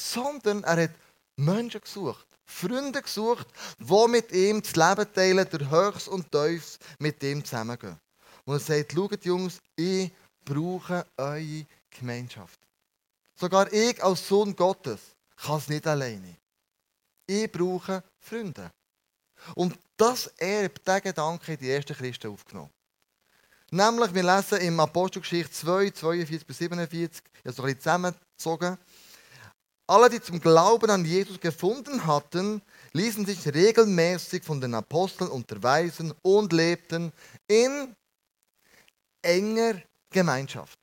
sondern 0.00 0.64
er 0.64 0.84
hat 0.84 0.90
Menschen 1.36 1.80
gesucht, 1.80 2.26
Freunde 2.44 3.02
gesucht, 3.02 3.46
die 3.78 4.08
mit 4.08 4.32
ihm 4.32 4.62
das 4.62 4.74
Leben 4.74 5.12
teilen, 5.12 5.48
der 5.50 5.70
Höchst 5.70 6.08
und 6.08 6.30
Tiefs 6.30 6.78
mit 6.98 7.22
ihm 7.22 7.44
zusammengehen. 7.44 7.98
Und 8.44 8.54
er 8.54 8.60
sagt, 8.60 8.92
schaut 8.92 9.24
Jungs, 9.24 9.60
ich 9.76 10.10
brauche 10.44 11.06
eure 11.16 11.66
Gemeinschaft. 11.90 12.58
Sogar 13.38 13.72
ich 13.72 14.02
als 14.02 14.26
Sohn 14.26 14.54
Gottes 14.54 15.00
kann 15.36 15.58
es 15.58 15.68
nicht 15.68 15.86
alleine. 15.86 16.36
Ich 17.26 17.50
brauche 17.50 18.02
Freunde. 18.18 18.70
Und 19.54 19.78
das 19.96 20.26
Erb, 20.38 20.84
der 20.84 21.00
Gedanke, 21.00 21.56
die 21.56 21.70
ersten 21.70 21.94
Christen 21.94 22.32
aufgenommen. 22.32 22.70
Nämlich, 23.70 24.12
wir 24.12 24.22
lesen 24.24 24.58
im 24.58 24.80
Apostelgeschichte 24.80 25.52
2, 25.52 25.90
42 25.90 26.46
bis 26.46 26.58
47, 26.58 27.22
ich 27.32 27.44
habe 27.44 27.52
so 27.52 27.62
ein 27.62 27.66
bisschen 27.66 27.80
zusammengezogen. 27.80 28.78
Alle, 29.90 30.08
die 30.08 30.20
zum 30.20 30.40
Glauben 30.40 30.88
an 30.88 31.04
Jesus 31.04 31.40
gefunden 31.40 32.06
hatten, 32.06 32.62
ließen 32.92 33.26
sich 33.26 33.44
regelmäßig 33.52 34.44
von 34.44 34.60
den 34.60 34.72
Aposteln 34.74 35.28
unterweisen 35.28 36.14
und 36.22 36.52
lebten 36.52 37.12
in 37.48 37.96
enger 39.20 39.82
Gemeinschaft. 40.10 40.78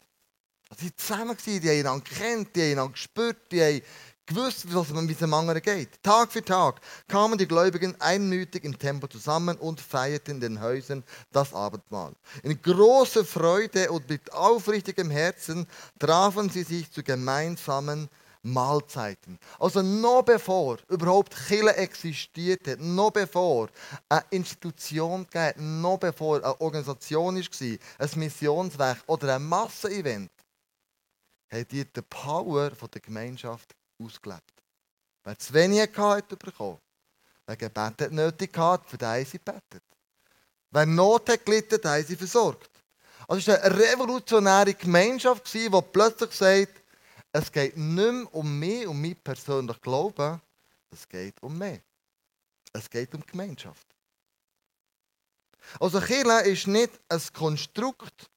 Also 0.70 0.84
sie 0.84 0.94
zusammen 0.98 1.30
waren, 1.30 1.62
die 1.62 1.70
haben 1.70 1.80
einander 1.80 2.04
kennt, 2.04 2.54
die 2.54 2.62
haben 2.64 2.72
einander 2.72 2.92
gespürt, 2.92 3.38
die 3.50 3.62
haben 3.62 3.82
gewusst, 4.26 4.66
was 4.74 4.90
man 4.90 5.06
mit 5.06 5.22
dem 5.22 5.34
anderen 5.34 5.62
geht. 5.62 6.04
Tag 6.04 6.34
für 6.34 6.44
Tag 6.44 6.82
kamen 7.08 7.38
die 7.38 7.48
Gläubigen 7.48 7.96
einmütig 8.02 8.66
im 8.66 8.78
Tempel 8.78 9.08
zusammen 9.08 9.56
und 9.56 9.80
feierten 9.80 10.36
in 10.36 10.42
den 10.42 10.60
Häusern 10.60 11.02
das 11.32 11.54
Abendmahl. 11.54 12.12
In 12.44 12.62
großer 12.62 13.24
Freude 13.24 13.90
und 13.90 14.10
mit 14.10 14.34
aufrichtigem 14.34 15.10
Herzen 15.10 15.66
trafen 15.98 16.50
sie 16.50 16.64
sich 16.64 16.92
zu 16.92 17.04
gemeinsamen 17.04 18.10
Mahlzeiten. 18.54 19.38
Also 19.60 19.82
noch 19.82 20.24
bevor 20.24 20.78
überhaupt 20.90 21.36
Kirche 21.48 21.76
existiert 21.76 22.68
hat, 22.68 22.80
noch 22.80 23.12
bevor 23.12 23.70
eine 24.10 24.24
Institution 24.30 25.28
gab, 25.30 25.56
noch 25.58 25.98
bevor 25.98 26.38
eine 26.38 26.62
Organisation 26.62 27.36
war, 27.36 27.78
ein 28.00 28.10
Missionswerk 28.16 29.04
oder 29.08 29.36
ein 29.36 29.44
Massenevent, 29.44 30.32
hat 31.50 31.72
die 31.72 31.86
die 31.86 32.02
Power 32.02 32.70
der 32.70 33.02
Gemeinschaft 33.02 33.76
ausgelebt. 34.02 34.54
Wer 35.24 35.38
zu 35.38 35.54
wenig 35.54 35.82
hatte, 35.82 36.02
hat 36.02 36.40
bekommen. 36.40 36.80
Wer 37.46 37.58
Gebet 37.58 38.02
hat 38.02 38.12
nötig 38.12 38.58
hatte, 38.58 38.90
für 38.90 38.98
den 38.98 39.26
sie 39.26 39.40
betet. 39.40 39.84
Wer 40.72 40.86
Not 40.86 41.30
hat 41.30 41.46
gelitten, 41.46 41.90
hat 41.90 42.08
sie 42.08 42.16
versorgt. 42.16 42.72
Also 43.28 43.40
es 43.40 43.48
war 43.48 43.64
eine 43.64 43.78
revolutionäre 43.78 44.74
Gemeinschaft, 44.74 45.54
die 45.54 45.70
plötzlich 45.92 46.32
sagt, 46.32 46.82
es 47.38 47.52
geht 47.52 47.78
nicht 47.78 47.96
mehr 47.96 48.34
um 48.34 48.58
mich, 48.58 48.88
um 48.88 49.00
mein 49.00 49.16
persönliches 49.16 49.80
Glauben. 49.82 50.42
Es 50.90 51.08
geht 51.08 51.42
um 51.44 51.56
mich. 51.56 51.82
Es 52.74 52.90
geht 52.90 53.14
um 53.14 53.24
Gemeinschaft. 53.26 53.88
Also 55.80 56.00
Kirche 56.02 56.50
ist 56.50 56.66
nicht 56.66 57.00
ein 57.08 57.22
Konstrukt, 57.34 58.32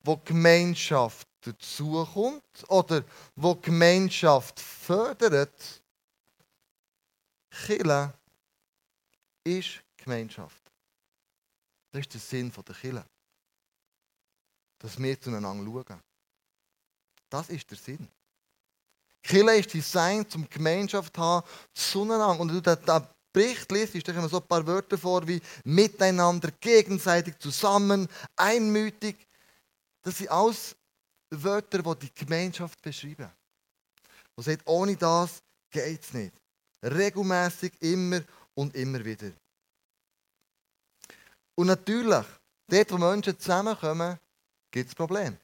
wo 0.00 0.16
Gemeinschaft 0.16 1.28
dazukommt 1.42 2.64
oder 2.68 3.04
wo 3.36 3.54
Gemeinschaft 3.54 4.58
fördert. 4.58 5.82
Kirche 7.50 8.12
ist 9.44 9.80
Gemeinschaft. 9.96 10.72
Das 11.92 12.00
ist 12.00 12.14
der 12.14 12.20
Sinn 12.20 12.50
der 12.50 12.74
Kirche. 12.74 13.06
Dass 14.78 14.98
wir 14.98 15.20
zueinander 15.20 15.64
schauen. 15.64 16.02
Das 17.28 17.48
ist 17.48 17.70
der 17.70 17.78
Sinn. 17.78 18.08
Kille 19.22 19.58
ist 19.58 19.72
Design, 19.72 20.28
zum 20.28 20.48
Gemeinschaft 20.48 21.14
zu 21.14 21.22
haben, 21.22 21.46
zueinander. 21.74 22.40
Und 22.40 22.48
du 22.48 22.60
den 22.60 23.06
Bericht 23.32 23.70
liest, 23.70 24.08
da 24.08 24.12
kommen 24.12 24.28
so 24.28 24.40
ein 24.40 24.48
paar 24.48 24.66
Wörter 24.66 24.98
vor 24.98 25.26
wie 25.26 25.40
miteinander, 25.64 26.50
gegenseitig, 26.60 27.38
zusammen, 27.38 28.08
einmütig. 28.36 29.28
Das 30.02 30.18
sind 30.18 30.30
alles 30.30 30.74
Wörter, 31.30 31.82
die 31.82 32.06
die 32.06 32.14
Gemeinschaft 32.14 32.80
beschreiben. 32.82 33.30
Und 34.34 34.44
sagt, 34.44 34.66
ohne 34.66 34.96
das 34.96 35.42
geht 35.70 36.02
es 36.02 36.12
nicht. 36.12 36.34
Regelmäßig, 36.82 37.72
immer 37.80 38.22
und 38.54 38.74
immer 38.74 39.04
wieder. 39.04 39.30
Und 41.54 41.66
natürlich, 41.66 42.26
dort, 42.66 42.90
wo 42.92 42.98
Menschen 42.98 43.38
zusammenkommen, 43.38 44.18
gibt 44.70 44.88
es 44.88 44.94
Probleme. 44.94 45.38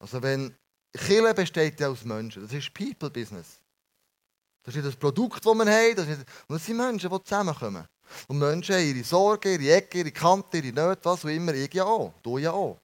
Also 0.00 0.22
wenn 0.22 0.54
Kirche 0.92 1.34
besteht 1.34 1.80
ja 1.80 1.88
aus 1.88 2.04
Menschen, 2.04 2.42
das 2.42 2.52
ist 2.52 2.72
People 2.72 3.10
Business. 3.10 3.58
Das 4.62 4.74
ist 4.74 4.86
das 4.86 4.96
Produkt, 4.96 5.44
das 5.44 5.54
wir 5.54 5.64
haben, 5.64 5.96
das, 5.96 6.08
ist, 6.08 6.20
und 6.46 6.56
das 6.56 6.66
sind 6.66 6.76
Menschen, 6.76 7.10
die 7.10 7.22
zusammenkommen. 7.24 7.86
Und 8.26 8.38
Menschen 8.38 8.74
haben 8.74 8.84
ihre 8.84 9.04
Sorgen, 9.04 9.60
ihre 9.60 9.74
Ecke, 9.74 9.98
ihre 9.98 10.12
Kante, 10.12 10.58
ihre 10.58 10.74
Nöte, 10.74 11.04
was 11.04 11.24
auch 11.24 11.28
immer, 11.28 11.54
ich 11.54 11.72
ja 11.72 11.84
auch, 11.84 12.12
du 12.22 12.38
ja 12.38 12.52
auch. 12.52 12.78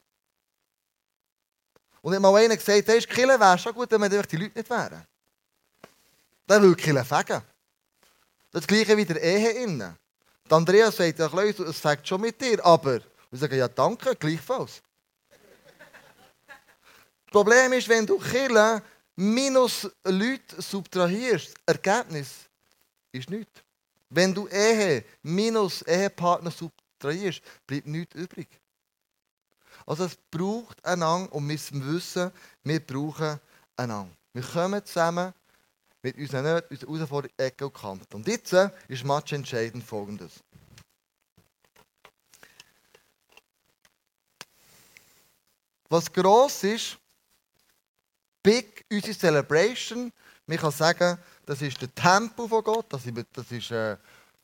Und 2.02 2.14
hat 2.14 2.21
mal 2.21 2.35
einer 2.37 2.56
gesagt, 2.56 2.88
hey, 2.88 3.00
Kille 3.00 3.40
wäre 3.40 3.59
schon 3.59 3.73
gut, 3.75 3.90
wenn 3.90 4.00
wir 4.00 4.09
die 4.09 4.37
Leute 4.37 4.59
nicht 4.59 4.71
wären. 4.71 5.06
Dann 6.47 6.62
würde 6.62 6.80
Kille 6.80 7.04
fegen. 7.04 7.42
Das 8.50 8.66
gleiche 8.66 8.97
wie 8.97 9.04
der 9.04 9.23
Ehe 9.23 9.50
innen. 9.64 9.97
Die 10.47 10.52
Andrea 10.52 10.90
sagt, 10.90 11.18
ja, 11.18 11.28
Kleus, 11.28 11.59
es 11.59 11.78
fängt 11.78 12.06
schon 12.06 12.21
mit 12.21 12.40
dir, 12.40 12.64
aber... 12.64 13.00
Wir 13.30 13.40
sagen, 13.40 13.59
ja, 13.59 13.66
danke, 13.66 14.14
gleichfalls. 14.14 14.80
Das 17.35 17.43
Problem 17.43 17.73
ist, 17.73 17.88
wenn 17.88 18.07
du 18.07 18.17
Kille 18.17 18.81
minus 19.17 19.91
Leute 20.05 20.62
subtrahierst, 20.62 21.53
Ergebnis 21.67 22.49
ist 23.11 23.29
nichts. 23.29 23.61
Wenn 24.09 24.33
du 24.33 24.47
Ehe 24.47 25.05
minus 25.21 25.83
Ehepartner 25.83 26.53
subtrahierst, 26.53 27.43
bleibt 27.67 27.88
nichts 27.88 28.14
übrig. 28.14 28.49
Also 29.85 30.05
es 30.05 30.17
braucht 30.31 30.85
einander 30.85 31.33
und 31.33 31.43
wir 31.49 31.55
müssen 31.55 31.93
wissen, 31.93 32.31
wir 32.62 32.79
brauchen 32.79 33.41
einander. 33.76 34.14
Wir 34.33 34.43
kommen 34.43 34.85
zusammen 34.85 35.35
mit 36.03 36.17
unseren 36.17 36.45
Nöten, 36.45 36.76
unseren 36.87 36.99
Herausforderungen, 36.99 37.38
Ecken 37.38 37.64
und 37.64 37.75
Kanten. 37.75 38.14
Und 38.14 38.29
jetzt 38.29 38.53
äh, 38.53 38.71
ist 38.87 39.05
Match 39.05 39.33
entscheidend 39.33 39.83
folgendes. 39.83 40.35
Was 45.88 46.12
gross 46.12 46.62
ist, 46.62 46.99
big, 48.45 48.85
unsere 48.93 49.19
Celebration, 49.19 50.13
man 50.47 50.59
kann 50.59 50.71
sagen, 50.71 51.19
das 51.47 51.63
ist 51.63 51.81
der 51.81 51.93
Tempel 51.93 52.47
von 52.47 52.63
Gott, 52.63 52.87
das 52.91 53.07
ist, 53.07 53.15
das 53.33 53.51
ist 53.51 53.71
äh, 53.73 53.97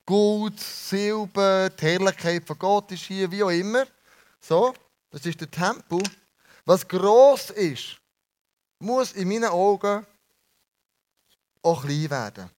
Gold, 0.04 0.58
Silber, 0.58 1.70
die 1.70 1.84
Herrlichkeit 1.86 2.44
von 2.44 2.58
Gott 2.58 2.90
ist 2.90 3.04
hier, 3.04 3.30
wie 3.30 3.44
auch 3.44 3.50
immer. 3.50 3.86
So, 4.40 4.74
das 5.10 5.24
ist 5.26 5.40
der 5.40 5.50
Tempel. 5.50 6.02
Was 6.64 6.88
gross 6.88 7.50
ist, 7.50 7.96
muss 8.78 9.12
in 9.12 9.28
meinen 9.28 9.44
Augen 9.44 10.04
auch 11.62 11.84
klein 11.84 12.10
werden. 12.10 12.50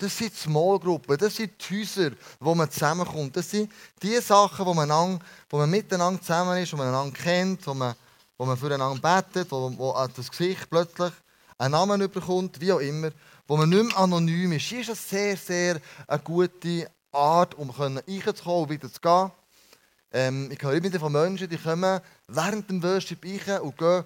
Das 0.00 0.16
sind 0.16 0.32
Smallgruppen, 0.34 1.18
das 1.18 1.34
sind 1.34 1.52
die 1.58 1.80
Häuser, 1.80 2.12
wo 2.38 2.54
man 2.54 2.70
zusammenkommt. 2.70 3.36
Das 3.36 3.50
sind 3.50 3.70
die 4.00 4.16
Sachen, 4.20 4.64
wo 4.64 4.72
man, 4.72 4.88
an, 4.90 5.20
wo 5.50 5.58
man 5.58 5.68
miteinander 5.68 6.20
zusammen 6.20 6.56
ist, 6.62 6.72
wo 6.72 6.76
man 6.76 6.88
einander 6.88 7.18
kennt, 7.18 7.66
wo 7.66 7.74
man, 7.74 7.96
wo 8.36 8.46
man 8.46 8.56
füreinander 8.56 9.00
betet, 9.00 9.50
wo, 9.50 9.76
wo 9.76 10.08
das 10.14 10.30
Gesicht 10.30 10.70
plötzlich 10.70 11.12
einen 11.58 11.72
Namen 11.72 12.08
bekommt, 12.10 12.60
wie 12.60 12.72
auch 12.72 12.78
immer, 12.78 13.10
wo 13.48 13.56
man 13.56 13.68
nicht 13.68 13.82
mehr 13.82 13.98
anonym 13.98 14.52
ist. 14.52 14.66
Hier 14.66 14.80
ist 14.80 14.90
es 14.90 15.08
sehr, 15.08 15.36
sehr 15.36 15.80
eine 16.06 16.20
gute 16.20 16.88
Art, 17.10 17.54
um 17.54 17.70
reinzukommen 17.70 18.62
und 18.62 18.70
wieder 18.70 18.92
zu 18.92 19.00
gehen. 19.00 19.32
Ähm, 20.12 20.50
ich 20.52 20.62
höre 20.62 20.74
immer 20.74 21.00
von 21.00 21.12
Menschen, 21.12 21.48
die 21.48 21.58
kommen 21.58 22.00
während 22.28 22.70
dem 22.70 22.82
Worship 22.82 23.24
rein 23.24 23.60
und 23.62 23.76
gehen 23.76 24.04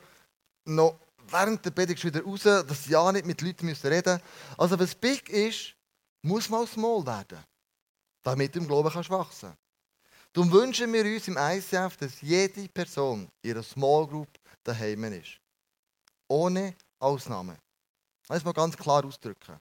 noch 0.65 0.99
während 1.29 1.65
der 1.65 1.71
Predigt 1.71 2.05
wieder 2.05 2.23
raus, 2.23 2.43
dass 2.43 2.85
sie 2.85 2.93
ja 2.93 3.13
nicht 3.13 3.27
mit 3.27 3.41
Leuten 3.43 3.69
reden 3.69 4.13
müssen. 4.13 4.21
Also 4.57 4.79
was 4.79 4.95
big 4.95 5.29
ist, 5.29 5.75
muss 6.23 6.49
man 6.49 6.67
small 6.67 7.05
werden, 7.05 7.45
damit 8.23 8.57
im 8.57 8.67
Glauben 8.67 8.91
kannst 8.91 9.11
wachsen 9.11 9.57
Darum 10.33 10.51
wünschen 10.51 10.91
wir 10.93 11.05
uns 11.05 11.29
im 11.29 11.37
ICF, 11.37 11.97
dass 11.99 12.21
jede 12.23 12.67
Person 12.69 13.29
in 13.43 13.51
ihrer 13.51 13.63
Small 13.63 14.07
Group 14.07 14.29
daheim 14.65 15.05
ist. 15.05 15.39
Ohne 16.27 16.75
Ausnahme. 16.99 17.59
Das 18.29 18.43
man 18.43 18.55
ganz 18.55 18.77
klar 18.77 19.05
ausdrücken. 19.05 19.61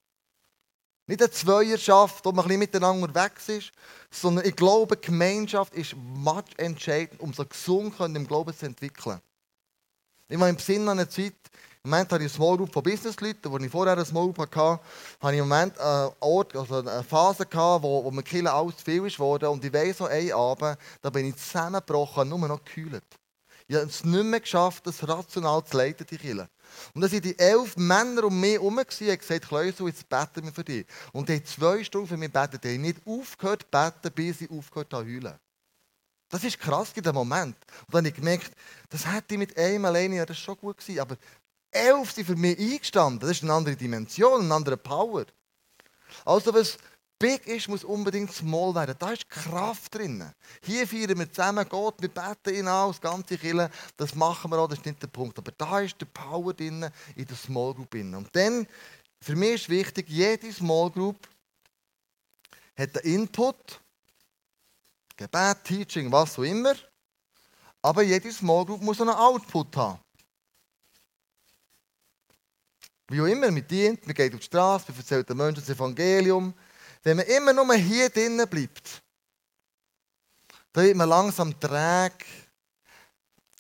Nicht 1.08 1.22
eine 1.22 1.32
Zweierschaft, 1.32 2.24
wo 2.24 2.32
man 2.32 2.46
ein 2.46 2.48
bisschen 2.48 2.60
miteinander 2.60 3.04
unterwegs 3.06 3.50
ist, 3.50 3.72
sondern 4.10 4.46
ich 4.46 4.56
glaube, 4.56 4.96
Gemeinschaft 4.96 5.74
ist 5.74 5.94
much 5.96 6.46
entscheidend, 6.56 7.20
um 7.20 7.34
so 7.34 7.46
gesund 7.46 8.00
im 8.00 8.26
Glauben 8.26 8.56
zu 8.56 8.66
entwickeln. 8.66 9.20
Ich 10.30 10.40
war 10.40 10.48
im 10.48 10.58
Sinn 10.58 10.88
einer 10.88 11.10
Zeit, 11.10 11.36
im 11.84 11.90
Moment 11.90 12.12
habe 12.12 12.24
ich 12.24 12.30
eine 12.30 12.36
Small 12.36 12.58
Group 12.58 12.72
von 12.72 12.84
Businessleuten, 12.84 13.52
wo 13.52 13.58
ich 13.58 13.72
vorher 13.72 13.94
eine 13.94 14.06
Small 14.06 14.26
Group 14.26 14.38
hatte, 14.38 14.80
habe 15.20 15.34
ich 15.34 15.40
im 15.40 15.50
Moment 15.50 15.80
einen 15.80 16.12
Ort, 16.20 16.56
also 16.56 16.76
eine 16.76 17.04
Phase 17.04 17.46
gehabt, 17.46 17.84
wo, 17.84 18.04
wo 18.04 18.12
mir 18.12 18.22
Kille 18.22 18.54
alles 18.54 18.78
zu 18.78 18.86
viel 18.86 19.06
ist. 19.08 19.20
Und 19.20 19.66
ich 19.66 19.74
weiss, 19.74 19.98
so 19.98 20.06
einen 20.06 20.32
Abend, 20.32 20.78
da 21.02 21.10
bin 21.10 21.26
ich 21.26 21.38
zusammengebrochen, 21.38 22.30
nur 22.30 22.48
noch 22.48 22.64
gekühlt. 22.64 23.04
Ich 23.68 23.76
habe 23.76 23.88
es 23.88 24.04
nicht 24.04 24.24
mehr 24.24 24.42
geschafft, 24.42 24.86
das 24.86 25.08
rational 25.08 25.64
zu 25.64 25.78
leiten, 25.78 26.06
die 26.06 26.18
Kille. 26.18 26.50
Und 26.94 27.02
dann 27.02 27.12
waren 27.12 27.22
die 27.22 27.40
elf 27.40 27.76
Männer 27.78 28.26
um 28.26 28.40
mich 28.40 28.54
herum 28.54 28.78
und 28.78 28.88
gesagt, 28.88 29.48
Kleusel, 29.48 29.88
jetzt 29.88 30.08
beten 30.08 30.44
wir 30.44 30.52
für 30.52 30.64
dich. 30.64 30.86
Und 31.14 31.30
die 31.30 31.36
haben 31.36 31.46
zwei 31.46 31.84
Stunden 31.84 32.08
für 32.08 32.18
mich 32.18 32.32
gebetet. 32.32 32.64
Die 32.64 32.76
haben 32.76 32.82
nicht 32.82 33.00
aufgehört 33.08 33.64
zu 33.64 33.68
beten, 33.72 34.14
bis 34.14 34.40
sie 34.40 34.50
aufgehört 34.50 34.94
haben 34.94 35.08
zu 35.08 35.14
heulen. 35.14 35.40
Das 36.32 36.46
ist 36.46 36.60
krass 36.60 36.92
in 36.96 37.04
dem 37.04 37.16
Moment. 37.16 37.58
Und 37.88 37.94
dann 37.94 38.00
habe 38.00 38.08
ich 38.08 38.16
gemerkt, 38.16 38.52
das 38.90 39.06
hätte 39.06 39.34
ich 39.34 39.38
mit 39.38 39.58
einem 39.58 39.84
alleine, 39.84 40.16
ja, 40.16 40.26
das 40.26 40.38
ist 40.38 40.44
schon 40.44 40.58
gut 40.58 40.78
gewesen, 40.78 41.00
aber 41.00 41.18
elf 41.72 42.12
sind 42.12 42.28
für 42.28 42.36
mich 42.36 42.60
eingestanden. 42.60 43.20
Das 43.20 43.32
ist 43.32 43.44
eine 43.44 43.54
andere 43.54 43.76
Dimension, 43.76 44.42
eine 44.42 44.54
andere 44.54 44.78
Power. 44.78 45.26
Also 46.26 46.54
was 46.54 46.78
big 47.22 47.46
ist, 47.48 47.68
muss 47.68 47.84
unbedingt 47.84 48.34
small 48.34 48.74
werden. 48.74 48.96
Da 48.98 49.12
ist 49.12 49.30
Kraft 49.30 49.96
drin. 49.96 50.30
Hier 50.64 50.88
feiern 50.88 51.18
wir 51.18 51.32
zusammen 51.32 51.68
Gott, 51.70 52.02
wir 52.02 52.10
beten 52.10 52.56
ihn 52.56 52.68
an, 52.68 52.90
das 52.90 53.00
ganze 53.00 53.38
Kille. 53.38 53.70
Das 53.96 54.16
machen 54.16 54.52
wir 54.52 54.60
auch, 54.60 54.68
das 54.68 54.80
ist 54.80 54.86
nicht 54.86 55.02
der 55.02 55.08
Punkt. 55.08 55.38
Aber 55.38 55.52
da 55.52 55.80
ist 55.80 56.02
der 56.02 56.08
Power 56.08 56.54
drin, 56.54 56.90
in 57.16 57.26
der 57.26 57.38
Small 57.38 57.74
Group. 57.74 57.92
Drin. 57.92 58.16
Und 58.16 58.36
dann, 58.36 58.68
für 59.22 59.36
mich 59.36 59.54
ist 59.54 59.70
wichtig, 59.70 60.10
jede 60.10 60.52
Small 60.52 60.90
Group 60.90 61.28
hat 62.76 62.98
einen 63.04 63.16
Input, 63.16 63.80
Gebet, 65.16 65.64
Teaching, 65.64 66.12
was 66.12 66.40
auch 66.40 66.44
immer. 66.44 66.74
Aber 67.84 68.02
jede 68.02 68.32
Small 68.32 68.66
Group 68.66 68.82
muss 68.82 69.00
einen 69.00 69.12
Output 69.12 69.78
haben. 69.78 70.00
Wie 73.12 73.20
auch 73.20 73.26
immer, 73.26 73.52
man 73.52 73.68
dient, 73.68 74.08
man 74.08 74.16
geht 74.16 74.34
auf 74.34 74.40
die 74.40 74.46
Straße, 74.46 74.86
man 74.88 74.98
erzählt 74.98 75.28
den 75.28 75.36
Menschen 75.36 75.60
das 75.60 75.76
Evangelium. 75.76 76.54
Wenn 77.04 77.18
man 77.18 77.26
immer 77.26 77.52
nur 77.52 77.74
hier 77.76 78.10
drinnen 78.10 78.48
bleibt, 78.48 79.02
dann 80.72 80.86
wird 80.86 80.96
man 80.96 81.10
langsam 81.10 81.60
träge, 81.60 82.24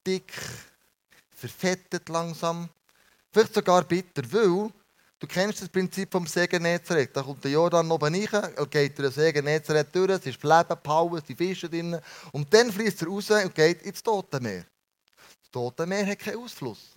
dick, 0.08 0.31
verfettet 1.36 2.08
langsam, 2.08 2.70
vielleicht 3.29 3.53
sogar 3.53 3.84
bitter, 3.84 4.22
weil 4.31 4.72
du 5.20 5.27
kennst 5.27 5.62
das 5.62 5.67
Prinzip 5.67 6.13
vom 6.13 6.25
Segen 6.27 6.63
Nezareth. 6.63 7.13
Da 7.13 7.22
kommt 7.22 7.43
der 7.43 7.51
Jordan 7.51 7.91
oben 7.91 8.15
rein, 8.15 8.53
er 8.55 8.65
geht 8.67 8.98
durch 8.98 9.13
den 9.13 9.22
Segen 9.22 9.43
Nezareth 9.43 9.93
durch, 9.93 10.12
es 10.12 10.27
ist 10.27 10.41
Leben, 10.41 10.81
Power, 10.81 11.17
es 11.17 11.27
sind 11.27 11.36
Fische 11.36 11.70
drin 11.70 12.00
und 12.31 12.53
dann 12.53 12.72
fließt 12.72 13.01
er 13.01 13.10
raus 13.10 13.29
und 13.29 13.53
geht 13.53 13.81
ins 13.81 14.01
Tote 14.01 14.39
Meer. 14.39 14.65
Das 15.41 15.51
Tote 15.51 15.86
Meer 15.86 16.08
hat 16.08 16.20
keinen 16.20 16.38
Ausfluss. 16.38 16.91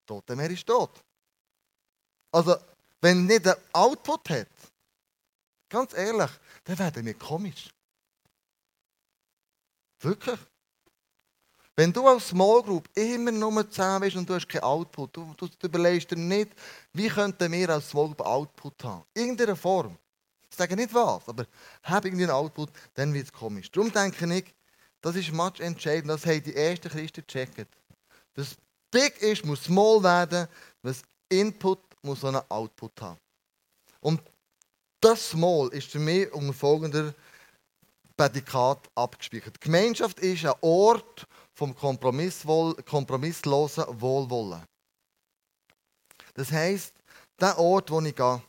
Das 0.00 0.06
Tote 0.06 0.36
Meer 0.36 0.50
ist 0.50 0.66
tot. 0.66 1.02
Also, 2.32 2.56
wenn 3.00 3.26
nicht 3.26 3.46
ein 3.46 3.54
Output 3.72 4.30
hat, 4.30 4.48
Ganz 5.72 5.94
ehrlich, 5.94 6.30
dann 6.64 6.78
werden 6.78 7.06
wir 7.06 7.14
komisch. 7.14 7.70
Wirklich. 10.00 10.38
Wenn 11.74 11.90
du 11.90 12.06
als 12.06 12.28
Small 12.28 12.62
Group 12.62 12.90
immer 12.94 13.32
nur 13.32 13.70
zusammen 13.70 14.02
bist 14.02 14.16
und 14.16 14.28
du 14.28 14.34
hast 14.34 14.46
keinen 14.46 14.64
Output, 14.64 15.16
du, 15.16 15.32
du, 15.34 15.48
überlegst 15.62 16.10
dir 16.10 16.16
nicht, 16.16 16.50
wie 16.92 17.08
könnten 17.08 17.50
wir 17.50 17.70
als 17.70 17.88
Small 17.88 18.08
Group 18.08 18.20
Output 18.20 18.84
haben. 18.84 19.04
Irgendeine 19.14 19.56
Form. 19.56 19.96
Ich 20.50 20.56
sage 20.58 20.76
nicht 20.76 20.92
was, 20.92 21.26
aber 21.26 21.46
habe 21.84 22.08
irgendwie 22.08 22.24
einen 22.24 22.32
Output, 22.32 22.68
dann 22.92 23.14
wird 23.14 23.24
es 23.24 23.32
komisch. 23.32 23.70
Darum 23.70 23.90
denke 23.90 24.34
ich, 24.34 24.54
das 25.00 25.16
ist 25.16 25.32
much 25.32 25.58
entscheidend. 25.60 26.10
Das 26.10 26.26
haben 26.26 26.42
die 26.42 26.54
ersten 26.54 26.90
Christen 26.90 27.24
gecheckt. 27.26 27.66
Was 28.34 28.56
big 28.90 29.22
ist, 29.22 29.46
muss 29.46 29.64
small 29.64 30.02
werden. 30.02 30.48
Was 30.82 31.00
Input 31.30 31.78
muss 32.02 32.24
einen 32.24 32.42
Output 32.48 33.00
haben. 33.00 33.18
Und 34.00 34.20
das 35.00 35.34
Mal 35.34 35.68
ist 35.68 35.90
für 35.90 35.98
mich 35.98 36.32
unter 36.32 36.52
folgender 36.52 37.14
Prädikat 38.16 38.88
abgespeichert. 38.94 39.56
Die 39.56 39.66
Gemeinschaft 39.66 40.20
ist 40.20 40.44
ein 40.44 40.54
Ort 40.60 41.26
vom 41.54 41.74
kompromisslosen 41.74 44.00
Wohlwollen. 44.00 44.62
Das 46.34 46.50
heisst, 46.50 46.94
der 47.40 47.58
Ort, 47.58 47.90
wo 47.90 48.00
ich 48.00 48.14
gehe, 48.14 48.42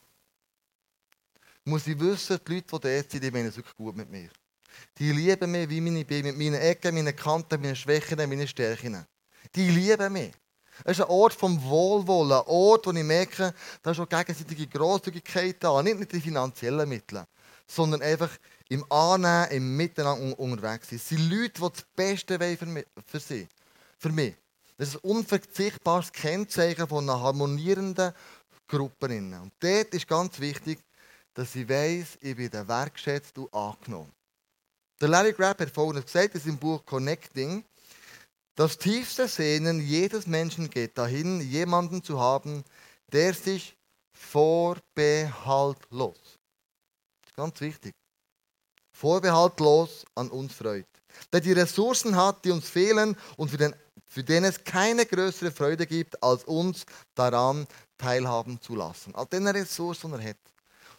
muss 1.66 1.88
ich 1.88 2.00
wissen, 2.00 2.40
die 2.48 2.54
Leute, 2.54 2.68
die 2.68 2.80
dort 2.80 3.12
sind, 3.12 3.24
die 3.24 3.32
meinen 3.32 3.48
es 3.48 3.56
wirklich 3.56 3.76
gut 3.76 3.96
mit 3.96 4.10
mir. 4.10 4.30
Die 4.98 5.12
lieben 5.12 5.52
mich, 5.52 5.70
wie 5.70 6.00
ich 6.00 6.08
bin, 6.08 6.26
mit 6.26 6.38
meinen 6.38 6.56
Ecken, 6.56 6.96
meinen 6.96 7.16
Kanten, 7.16 7.62
meinen 7.62 7.76
Schwächen, 7.76 8.18
meinen 8.18 8.48
Stärken. 8.48 9.06
Die 9.56 9.70
lieben 9.70 10.14
mich. 10.14 10.34
Es 10.84 10.98
ist 10.98 11.06
ein 11.06 11.10
Ort 11.10 11.34
vom 11.34 11.62
Wohlwollen, 11.64 12.34
ein 12.34 12.48
Ort, 12.48 12.88
wo 12.88 12.92
ich 12.92 13.04
merke, 13.04 13.54
da 13.82 13.92
ist 13.92 14.00
auch 14.00 14.10
gegenseitige 14.10 14.68
Grosszügigkeit 14.68 15.58
da. 15.60 15.82
Nicht 15.84 16.00
mit 16.00 16.12
den 16.12 16.22
finanziellen 16.22 16.90
Mitteln, 16.90 17.26
sondern 17.68 18.02
einfach 18.02 18.30
im 18.70 18.84
Annehmen, 18.92 19.52
im 19.52 19.78
Miteinander 19.78 20.40
unterwegs 20.40 20.90
sind. 20.90 20.98
Es 20.98 21.10
sind 21.10 21.30
Leute, 21.30 21.62
die 21.62 21.70
das 21.70 21.86
Beste 21.96 22.40
wollen 22.40 22.58
für, 22.58 22.66
mich, 22.66 22.86
für 23.06 23.20
sie, 23.20 23.48
für 23.98 24.10
mich. 24.10 24.36
Das 24.78 24.90
ist 24.90 24.96
ein 24.96 25.10
unverzichtbares 25.10 26.12
Kennzeichen 26.12 26.88
von 26.88 27.08
einer 27.08 27.22
harmonierenden 27.22 28.14
Gruppe. 28.68 29.06
Und 29.06 29.52
dort 29.60 29.94
ist 29.94 30.08
ganz 30.08 30.40
wichtig, 30.40 30.80
dass 31.34 31.56
ich 31.56 31.68
weiß, 31.68 32.18
ich 32.22 32.36
bin 32.36 32.52
wertgeschätzt 32.52 33.38
und 33.38 33.54
angenommen. 33.54 34.12
Der 35.00 35.10
Larry 35.10 35.34
Grab 35.34 35.60
hat 35.60 35.70
folgendes 35.70 36.06
gesagt 36.06 36.36
in 36.36 36.42
seinem 36.42 36.58
Buch 36.58 36.86
Connecting. 36.86 37.64
Das 38.56 38.78
tiefste 38.78 39.28
Sehnen 39.28 39.82
jedes 39.82 40.28
Menschen 40.28 40.70
geht 40.70 40.96
dahin, 40.98 41.42
jemanden 41.42 42.04
zu 42.04 42.20
haben, 42.20 42.64
der 43.12 43.34
sich 43.34 43.76
vorbehaltlos, 44.12 46.38
ganz 47.36 47.60
wichtig, 47.62 47.96
vorbehaltlos 48.92 50.06
an 50.14 50.30
uns 50.30 50.54
freut. 50.54 50.86
Der 51.32 51.42
die 51.42 51.54
Ressourcen 51.54 52.16
hat, 52.16 52.46
die 52.46 52.52
uns 52.52 52.70
fehlen 52.70 53.18
und 53.38 53.50
für 53.50 53.58
den, 53.58 53.76
für 54.06 54.24
den 54.24 54.44
es 54.44 54.64
keine 54.64 55.06
größere 55.06 55.52
Freude 55.52 55.88
gibt, 55.88 56.22
als 56.24 56.44
uns 56.44 56.86
daran 57.16 57.68
teilhaben 57.98 58.62
zu 58.62 58.76
lassen. 58.76 59.16
All 59.16 59.26
den 59.26 59.48
Ressourcen, 59.48 60.12
die 60.12 60.18
er 60.18 60.30
hat. 60.30 60.38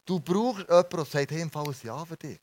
Du 0.04 0.20
brauchst 0.20 0.68
jemanden, 0.68 0.92
der 0.92 1.04
sagt, 1.04 1.30
hey, 1.30 1.42
im 1.42 1.50
Fall 1.50 1.72
Ja 1.82 2.04
für 2.04 2.16
dich. 2.16 2.40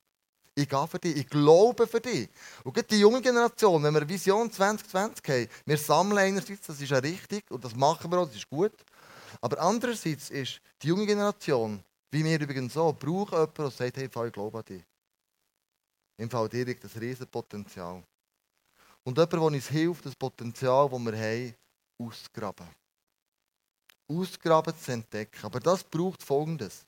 Ich 0.53 0.67
gehe 0.67 0.87
für 0.87 0.99
dich, 0.99 1.15
ich 1.15 1.29
glaube 1.29 1.87
für 1.87 2.01
dich. 2.01 2.29
Und 2.63 2.73
gerade 2.73 2.87
die 2.87 2.99
junge 2.99 3.21
Generation, 3.21 3.81
wenn 3.83 3.93
wir 3.93 4.07
Vision 4.07 4.51
2020 4.51 5.27
haben, 5.29 5.47
wir 5.65 5.77
sammeln 5.77 6.17
einerseits, 6.17 6.67
das 6.67 6.81
ist 6.81 6.89
ja 6.89 6.97
richtig 6.97 7.49
und 7.49 7.63
das 7.63 7.73
machen 7.73 8.11
wir 8.11 8.19
auch, 8.19 8.27
das 8.27 8.35
ist 8.35 8.49
gut. 8.49 8.73
Aber 9.39 9.59
andererseits 9.61 10.29
ist 10.29 10.59
die 10.81 10.87
junge 10.87 11.05
Generation, 11.05 11.81
wie 12.11 12.23
wir 12.25 12.39
übrigens 12.39 12.73
so, 12.73 12.91
braucht 12.91 13.31
jemanden, 13.31 13.53
der 13.55 13.71
sagt, 13.71 13.97
hey, 13.97 14.05
ich 14.05 14.33
glaube 14.33 14.57
an 14.57 14.65
dich. 14.65 14.83
Im 16.17 16.29
Fall 16.29 16.49
dir 16.49 16.65
liegt 16.65 16.83
ein 16.83 16.99
riesen 16.99 17.27
Potenzial. 17.27 18.03
Und 19.03 19.17
jemand, 19.17 19.33
der 19.33 19.41
uns 19.41 19.67
hilft, 19.69 20.05
das 20.05 20.15
Potenzial, 20.15 20.89
das 20.89 20.99
wir 20.99 21.17
haben, 21.17 21.55
auszugraben. 21.97 22.67
Ausgraben 24.07 24.77
zu 24.77 24.91
entdecken. 24.91 25.39
Aber 25.43 25.59
das 25.59 25.83
braucht 25.83 26.21
Folgendes. 26.21 26.85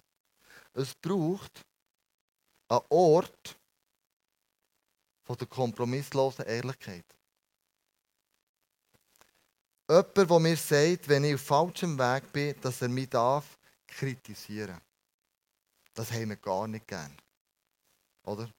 Es 0.73 0.93
braucht 0.93 1.65
einen 2.73 2.85
Ort 2.89 3.57
von 5.23 5.37
der 5.37 5.47
kompromisslosen 5.47 6.45
Ehrlichkeit. 6.45 7.05
Jemand, 9.89 10.17
der 10.17 10.39
mir 10.39 10.57
sagt, 10.57 11.07
wenn 11.07 11.23
ich 11.23 11.35
auf 11.35 11.41
falschem 11.41 11.97
Weg 11.97 12.31
bin, 12.31 12.59
dass 12.61 12.81
er 12.81 12.89
mich 12.89 13.09
darf 13.09 13.57
kritisieren. 13.87 14.79
Das 15.93 16.11
haben 16.11 16.29
wir 16.29 16.37
gar 16.37 16.67
nicht 16.67 16.87
gern. 16.87 17.15
Oder? 18.23 18.49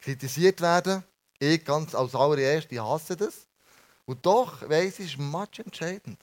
Kritisiert 0.00 0.60
werden, 0.60 1.04
ich 1.38 1.64
ganz 1.64 1.94
als 1.94 2.14
allererste 2.14 2.82
hasse 2.82 3.16
das. 3.16 3.46
Und 4.04 4.24
doch 4.26 4.68
weiss 4.68 4.98
ich, 4.98 5.14
ist 5.14 5.18
much 5.18 5.58
entscheidend. 5.58 6.18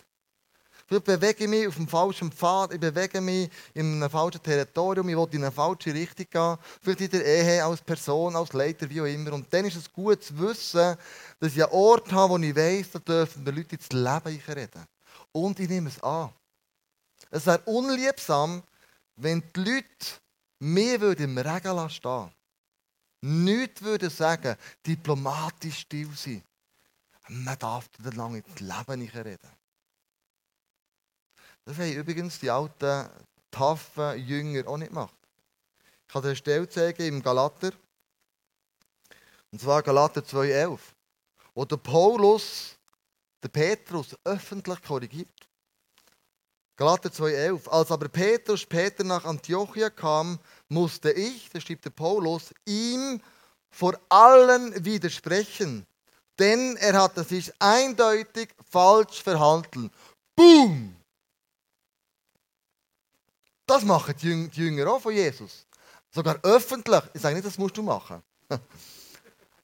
Vielleicht 0.92 1.06
bewege 1.06 1.46
ich 1.46 1.50
mich 1.50 1.68
auf 1.70 1.75
dem 1.75 1.88
falschen 1.88 2.34
Pfad, 2.34 2.74
ich 2.74 2.80
bewege 2.82 3.22
mich 3.22 3.50
in 3.74 3.94
einem 3.94 4.10
falschen 4.10 4.44
Territorium, 4.44 5.08
ich 5.08 5.16
will 5.16 5.27
in 5.32 5.44
eine 5.44 5.50
falsche 5.50 5.94
Richtung 5.94 6.25
gehen. 6.30 6.58
Vielleicht 6.82 7.00
in 7.00 7.10
der 7.12 7.25
Ehe, 7.25 7.64
als 7.64 7.82
Person, 7.82 8.36
als 8.36 8.51
Leiter, 8.51 8.90
wie 8.90 9.00
auch 9.00 9.06
immer. 9.06 9.32
Und 9.32 9.54
dann 9.54 9.64
ist 9.64 9.77
es 9.77 9.94
gut 9.94 10.22
zu 10.22 10.38
wissen, 10.38 10.98
dass 11.40 11.54
ich 11.54 11.64
einen 11.64 11.72
Ort 11.72 12.12
habe, 12.12 12.34
wo 12.34 12.38
ich 12.38 12.54
weiss, 12.54 12.92
da 12.92 13.00
dürfen 13.00 13.46
die 13.46 13.51
Leute 13.51 13.77
ins 13.77 13.90
Leben 13.94 14.42
reden. 14.50 14.86
Und 15.32 15.62
ich 15.62 15.70
nehme 15.70 15.88
es 15.88 16.04
an. 16.04 16.30
Es 17.30 17.46
wäre 17.46 17.62
unliebsam, 17.68 18.62
wenn 19.16 19.42
die 19.56 19.60
Leute 19.62 20.20
mir 20.60 21.18
im 21.18 21.38
Regen 21.38 21.90
stehen 21.90 22.32
Nichts 23.22 23.82
würden 23.82 24.10
sagen, 24.10 24.58
diplomatisch 24.86 25.80
still 25.80 26.10
sein. 26.18 26.44
Man 27.30 27.58
darf 27.58 27.88
dann 28.04 28.12
lange 28.12 28.40
ins 28.40 28.60
Leben 28.60 29.00
nicht 29.00 29.16
reden. 29.16 29.61
Das 31.66 31.78
haben 31.78 31.94
übrigens 31.94 32.40
die 32.40 32.50
alten, 32.50 33.10
taffen 33.52 34.18
Jünger 34.26 34.68
auch 34.68 34.78
nicht 34.78 34.90
gemacht. 34.90 35.16
Ich 36.08 36.14
kann 36.14 36.22
dir 36.22 36.30
eine 36.30 36.36
Stelle 36.36 36.70
zeigen 36.70 37.06
im 37.06 37.24
Galater. 37.24 37.72
Und 39.52 39.62
zwar 39.62 39.84
Galater 39.84 40.22
2,11. 40.22 40.80
Wo 41.54 41.66
der 41.66 41.78
Paulus, 41.78 42.78
der 43.44 43.50
Petrus, 43.50 44.16
öffentlich 44.24 44.82
korrigiert. 44.82 45.28
Galater 46.78 47.10
2,11. 47.10 47.68
Als 47.70 47.92
aber 47.92 48.08
Petrus 48.08 48.62
später 48.62 49.04
nach 49.04 49.26
Antiochia 49.26 49.90
kam, 49.90 50.40
musste 50.70 51.12
ich, 51.12 51.50
das 51.50 51.64
schreibt 51.64 51.86
der 51.86 51.92
Paulus, 51.92 52.54
ihm 52.66 53.22
vor 53.70 54.00
allen 54.10 54.84
widersprechen. 54.84 55.86
Denn 56.40 56.76
er 56.78 57.02
hatte 57.02 57.24
sich 57.24 57.52
eindeutig 57.60 58.50
falsch 58.70 59.22
verhalten. 59.22 59.92
Boom! 60.36 60.96
Das 63.72 63.86
machen 63.86 64.14
die 64.22 64.50
Jünger 64.51 64.92
auch 64.92 65.01
von 65.01 65.14
Jesus. 65.14 65.66
Sogar 66.10 66.38
öffentlich. 66.44 67.03
Ich 67.14 67.22
sage 67.22 67.36
nicht, 67.36 67.48
das 67.48 67.57
musst 67.57 67.77
du 67.77 67.81
machen. 67.81 68.22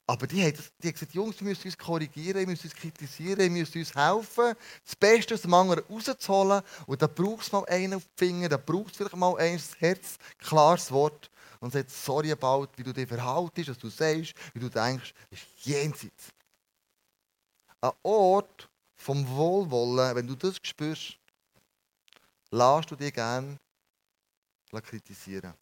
Aber 0.07 0.25
die 0.25 0.41
haben, 0.45 0.57
die 0.81 0.87
haben 0.87 0.93
gesagt, 0.93 1.13
Jungs, 1.13 1.37
wir 1.41 1.47
müssen 1.49 1.67
uns 1.67 1.77
korrigieren, 1.77 2.39
wir 2.39 2.47
müssen 2.47 2.67
uns 2.67 2.75
kritisieren, 2.77 3.37
wir 3.37 3.49
müssen 3.49 3.79
uns 3.79 3.93
helfen, 3.93 4.55
das 4.85 4.95
Beste 4.95 5.33
aus 5.33 5.41
dem 5.41 5.53
anderen 5.53 5.83
rauszuholen. 5.89 6.61
Und 6.85 7.01
da 7.01 7.07
braucht 7.07 7.41
es 7.41 7.51
mal 7.51 7.65
einen 7.65 7.95
auf 7.95 8.03
die 8.05 8.25
Finger, 8.25 8.47
da 8.47 8.55
braucht 8.55 8.91
es 8.91 8.95
vielleicht 8.95 9.17
mal 9.17 9.37
ein 9.39 9.61
Herz, 9.79 10.15
klares 10.37 10.89
Wort. 10.89 11.29
Und 11.59 11.73
sagt, 11.73 11.91
sorry 11.91 12.31
about, 12.31 12.69
wie 12.77 12.83
du 12.83 12.93
dich 12.93 13.09
verhaltest, 13.09 13.71
was 13.71 13.77
du 13.77 13.89
sagst, 13.89 14.33
wie 14.53 14.59
du 14.61 14.69
denkst, 14.69 15.13
ist 15.31 15.47
jenseits. 15.65 16.29
Ein 17.81 17.91
Ort 18.03 18.69
vom 18.95 19.27
Wohlwollen, 19.27 20.15
wenn 20.15 20.27
du 20.27 20.35
das 20.35 20.55
spürst, 20.63 21.17
lässt 22.51 22.89
du 22.89 22.95
dich 22.95 23.13
gerne 23.13 23.59
kritisieren. 24.81 25.53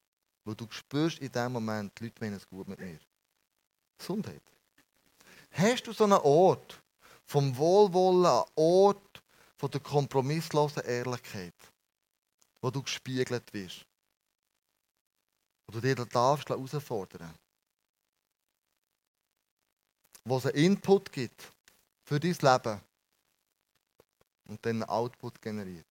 Weil 0.43 0.55
du 0.55 0.67
spürst 0.69 1.19
in 1.19 1.31
dem 1.31 1.53
Moment, 1.53 1.99
die 1.99 2.05
Leute 2.05 2.23
meinen 2.23 2.35
es 2.35 2.47
gut 2.47 2.67
mit 2.67 2.79
mir. 2.79 2.99
Gesundheit. 3.97 4.41
Hast 5.51 5.87
du 5.87 5.93
so 5.93 6.03
einen 6.03 6.13
Ort 6.13 6.81
vom 7.25 7.55
Wohlwollen, 7.55 8.25
einen 8.25 8.45
Ort 8.55 9.23
von 9.57 9.71
der 9.71 9.79
kompromisslosen 9.81 10.83
Ehrlichkeit, 10.83 11.55
wo 12.61 12.69
du 12.69 12.83
gespiegelt 12.83 13.51
wirst? 13.53 13.85
Wo 15.65 15.73
du 15.73 15.81
dir 15.81 15.95
da 15.95 16.05
darfst 16.05 16.49
herausfordern 16.49 17.33
Wo 20.25 20.37
es 20.37 20.45
einen 20.45 20.55
Input 20.55 21.11
gibt 21.11 21.51
für 22.03 22.19
dein 22.19 22.33
Leben 22.33 22.81
und 24.45 24.63
dann 24.65 24.83
einen 24.83 24.89
Output 24.89 25.41
generiert. 25.41 25.87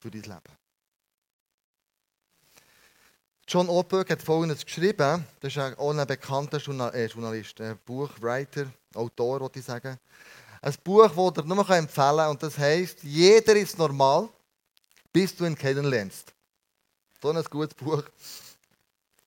Für 0.00 0.10
dein 0.10 0.22
Leben. 0.22 0.65
John 3.48 3.68
Oberg 3.68 4.10
hat 4.10 4.22
Folgendes 4.22 4.64
geschrieben. 4.64 5.24
Das 5.38 5.54
ist 5.54 5.78
auch 5.78 5.90
ein 5.96 6.04
bekannter 6.04 6.56
äh, 6.56 7.06
Journalist, 7.06 7.60
ein 7.60 7.78
Buchwriter, 7.84 8.66
Autor, 8.92 9.40
würde 9.40 9.60
ich 9.60 9.64
sagen. 9.64 10.00
Ein 10.60 10.74
Buch, 10.82 11.32
das 11.32 11.44
ich 11.44 11.48
nur 11.48 11.70
empfehlen 11.70 12.16
kann. 12.16 12.30
Und 12.30 12.42
das 12.42 12.58
heisst, 12.58 13.04
jeder 13.04 13.54
ist 13.54 13.78
normal, 13.78 14.28
bis 15.12 15.36
du 15.36 15.44
ihn 15.44 15.54
kennenlernst. 15.54 16.34
So 17.22 17.30
ein 17.30 17.44
gutes 17.44 17.74
Buch. 17.74 18.02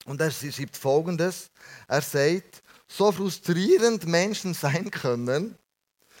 Und 0.04 0.20
er 0.20 0.30
schreibt 0.30 0.76
Folgendes. 0.76 1.50
Er 1.88 2.02
sagt, 2.02 2.62
so 2.88 3.10
frustrierend 3.12 4.04
Menschen 4.04 4.52
sein 4.52 4.90
können, 4.90 5.56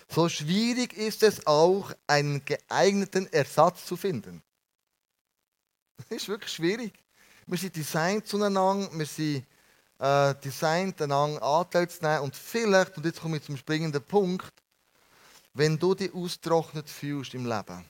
so 0.08 0.26
schwierig 0.30 0.96
ist 0.96 1.22
es 1.22 1.46
auch, 1.46 1.92
einen 2.06 2.42
geeigneten 2.46 3.30
Ersatz 3.30 3.84
zu 3.84 3.96
finden. 3.96 4.42
Das 6.08 6.22
ist 6.22 6.28
wirklich 6.28 6.50
schwierig. 6.50 6.94
Wir 7.50 7.58
sind 7.58 7.74
designt 7.74 8.28
zueinander, 8.28 8.88
wir 8.96 9.06
sind 9.06 9.44
äh, 9.98 10.34
designt, 10.36 11.02
einander 11.02 11.42
Anteil 11.42 11.90
zu 11.90 12.00
nehmen. 12.00 12.20
Und 12.20 12.36
vielleicht, 12.36 12.96
und 12.96 13.04
jetzt 13.04 13.20
komme 13.20 13.38
ich 13.38 13.42
zum 13.42 13.56
springenden 13.56 14.04
Punkt, 14.04 14.52
wenn 15.54 15.76
du 15.76 15.96
dich 15.96 16.14
austrocknet 16.14 16.88
fühlst 16.88 17.34
im 17.34 17.46
Leben, 17.46 17.84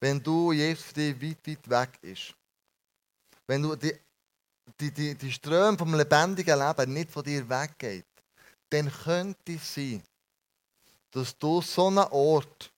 wenn 0.00 0.22
du 0.22 0.52
Jesus 0.52 0.84
für 0.86 0.94
dich 0.94 1.20
weit, 1.20 1.46
weit 1.46 1.68
weg 1.68 1.98
ist, 2.00 2.34
wenn 3.46 3.60
du 3.60 3.76
dich 3.76 3.94
die, 4.80 4.90
die, 4.90 5.14
die 5.14 5.30
Ströme 5.30 5.76
vom 5.76 5.94
lebendigen 5.94 6.58
Leben 6.58 6.94
nicht 6.94 7.10
von 7.10 7.22
dir 7.22 7.46
weggeht, 7.46 8.06
dann 8.70 8.90
könnte 8.90 9.52
es 9.52 9.74
sein, 9.74 10.02
dass 11.10 11.36
du 11.36 11.60
so 11.60 11.88
einen 11.88 11.98
Ort 11.98 12.72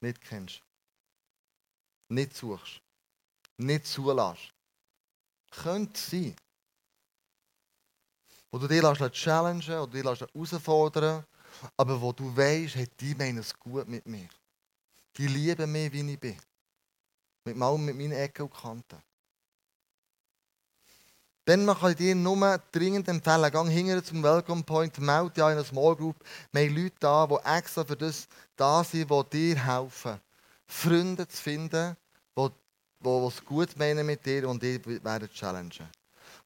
nicht 0.00 0.22
kennst, 0.22 0.62
nicht 2.08 2.34
suchst, 2.34 2.81
nicht 3.56 3.86
zulässt. 3.86 4.52
Könnte 5.50 6.00
sein. 6.00 6.36
Wo 8.50 8.58
du 8.58 8.68
dich 8.68 8.82
challengen 9.12 9.78
oder 9.78 9.86
dich 9.86 10.04
herausfordern 10.04 11.24
aber 11.76 12.00
wo 12.00 12.12
du 12.12 12.36
weißt, 12.36 12.76
hey, 12.76 12.88
die 13.00 13.14
meinen 13.14 13.38
es 13.38 13.58
gut 13.58 13.88
mit 13.88 14.06
mir. 14.06 14.28
Die 15.16 15.26
lieben 15.26 15.70
mich, 15.70 15.92
wie 15.92 16.12
ich 16.12 16.20
bin. 16.20 16.38
Mit, 17.44 17.56
mal 17.56 17.76
mit 17.78 17.96
meinen 17.96 18.12
Ecken 18.12 18.42
und 18.42 18.54
Kanten. 18.54 19.02
Dann 21.44 21.66
kann 21.66 21.90
ich 21.90 21.96
dir 21.96 22.14
nur 22.14 22.58
dringend 22.70 23.08
empfehlen, 23.08 23.50
gang 23.50 23.68
hinterher 23.68 24.04
zum 24.04 24.22
Welcome 24.22 24.62
Point, 24.62 24.98
melde 25.00 25.30
dich 25.30 25.42
in 25.42 25.50
einer 25.50 25.64
Small 25.64 25.96
Group. 25.96 26.16
Wir 26.52 26.68
haben 26.68 26.76
Leute 26.76 26.94
da, 27.00 27.26
die 27.26 27.34
extra 27.44 27.84
für 27.84 27.96
das 27.96 28.28
da 28.54 28.84
sind, 28.84 29.10
die 29.10 29.30
dir 29.30 29.64
helfen. 29.64 30.20
Freunde 30.66 31.26
zu 31.26 31.42
finden, 31.42 31.96
die, 32.38 32.48
die 33.04 33.26
es 33.26 33.44
gut 33.44 33.76
meinen 33.76 34.06
mit 34.06 34.24
dir 34.24 34.48
und 34.48 34.62
dich 34.62 34.84
werden 34.86 35.30
challengen. 35.30 35.88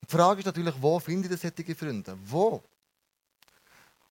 Die 0.03 0.07
Frage 0.07 0.40
ist 0.40 0.47
natürlich, 0.47 0.75
wo 0.81 0.99
finde 0.99 1.33
ich 1.33 1.40
solche 1.40 1.75
Freunde? 1.75 2.16
Wo? 2.25 2.62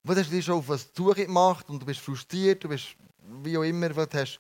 Hast 0.07 0.17
du 0.17 0.23
dich 0.35 0.45
schon 0.45 0.59
auf 0.59 0.69
eine 0.69 0.79
Suche 0.93 1.25
gemacht 1.25 1.67
und 1.69 1.81
du 1.81 1.85
bist 1.85 1.99
frustriert, 1.99 2.63
du 2.63 2.69
bist 2.69 2.95
wie 3.43 3.57
auch 3.57 3.63
immer, 3.63 3.89
du 3.89 4.07
hast 4.13 4.39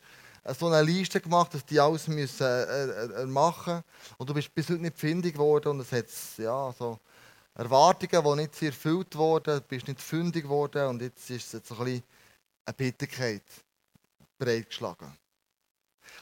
so 0.53 0.67
eine 0.67 0.81
Liste 0.83 1.19
gemacht, 1.19 1.53
dass 1.53 1.65
die 1.65 1.79
alles 1.79 2.07
müssen, 2.07 2.45
äh, 2.45 3.21
äh, 3.23 3.25
machen 3.25 3.83
Und 4.17 4.29
du 4.29 4.33
bist 4.33 4.53
bis 4.53 4.69
heute 4.69 4.81
nicht 4.81 4.97
fündig 4.97 5.33
geworden 5.33 5.69
und 5.69 5.79
es 5.79 5.91
hat 5.91 6.05
ja, 6.37 6.73
so 6.77 6.99
Erwartungen, 7.55 8.23
die 8.23 8.41
nicht 8.41 8.61
erfüllt 8.61 9.15
wurden, 9.15 9.55
du 9.55 9.61
bist 9.61 9.87
nicht 9.87 10.01
fündig 10.01 10.43
geworden 10.43 10.87
und 10.87 11.01
jetzt 11.01 11.29
ist 11.29 11.47
es 11.47 11.53
jetzt 11.53 11.71
ein 11.71 11.77
bisschen 11.79 12.03
eine 12.65 12.73
Bitterkeit 12.73 13.43
bereitgeschlagen. 14.37 15.11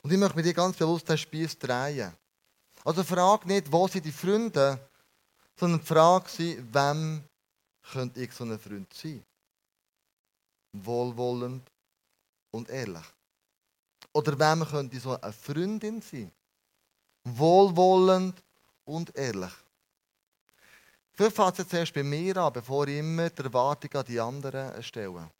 Und 0.04 0.12
ich 0.12 0.18
möchte 0.18 0.36
mit 0.36 0.46
dir 0.46 0.54
ganz 0.54 0.76
bewusst 0.76 1.08
den 1.08 1.18
Spieß 1.18 1.58
drehen. 1.58 2.12
Also 2.84 3.04
frag 3.04 3.46
nicht, 3.46 3.72
wo 3.72 3.88
sind 3.88 4.06
die 4.06 4.12
Freunde, 4.12 4.78
sondern 5.56 5.82
frag 5.82 6.28
sie, 6.28 6.62
wem 6.74 7.24
könnte 7.92 8.22
ich 8.22 8.34
so 8.34 8.44
ein 8.44 8.60
Freund 8.60 8.94
sein? 8.94 9.24
Wohlwollend 10.74 11.66
und 12.52 12.70
ehrlich. 12.70 13.06
Oder 14.12 14.38
wem 14.38 14.66
könnte 14.68 15.00
so 15.00 15.18
eine 15.18 15.32
Freundin 15.32 16.02
sein? 16.02 16.30
Wohlwollend 17.24 18.44
und 18.84 19.16
ehrlich. 19.16 19.54
Vielleicht 21.14 21.36
fängt 21.36 21.60
es 21.60 21.68
zuerst 21.70 21.94
bei 21.94 22.04
mir 22.04 22.36
an, 22.38 22.52
bevor 22.52 22.88
ich 22.88 22.98
immer 22.98 23.30
die 23.30 23.42
Erwartung 23.42 23.94
an 23.94 24.06
die 24.06 24.20
anderen 24.20 24.84
stelle. 24.84 25.32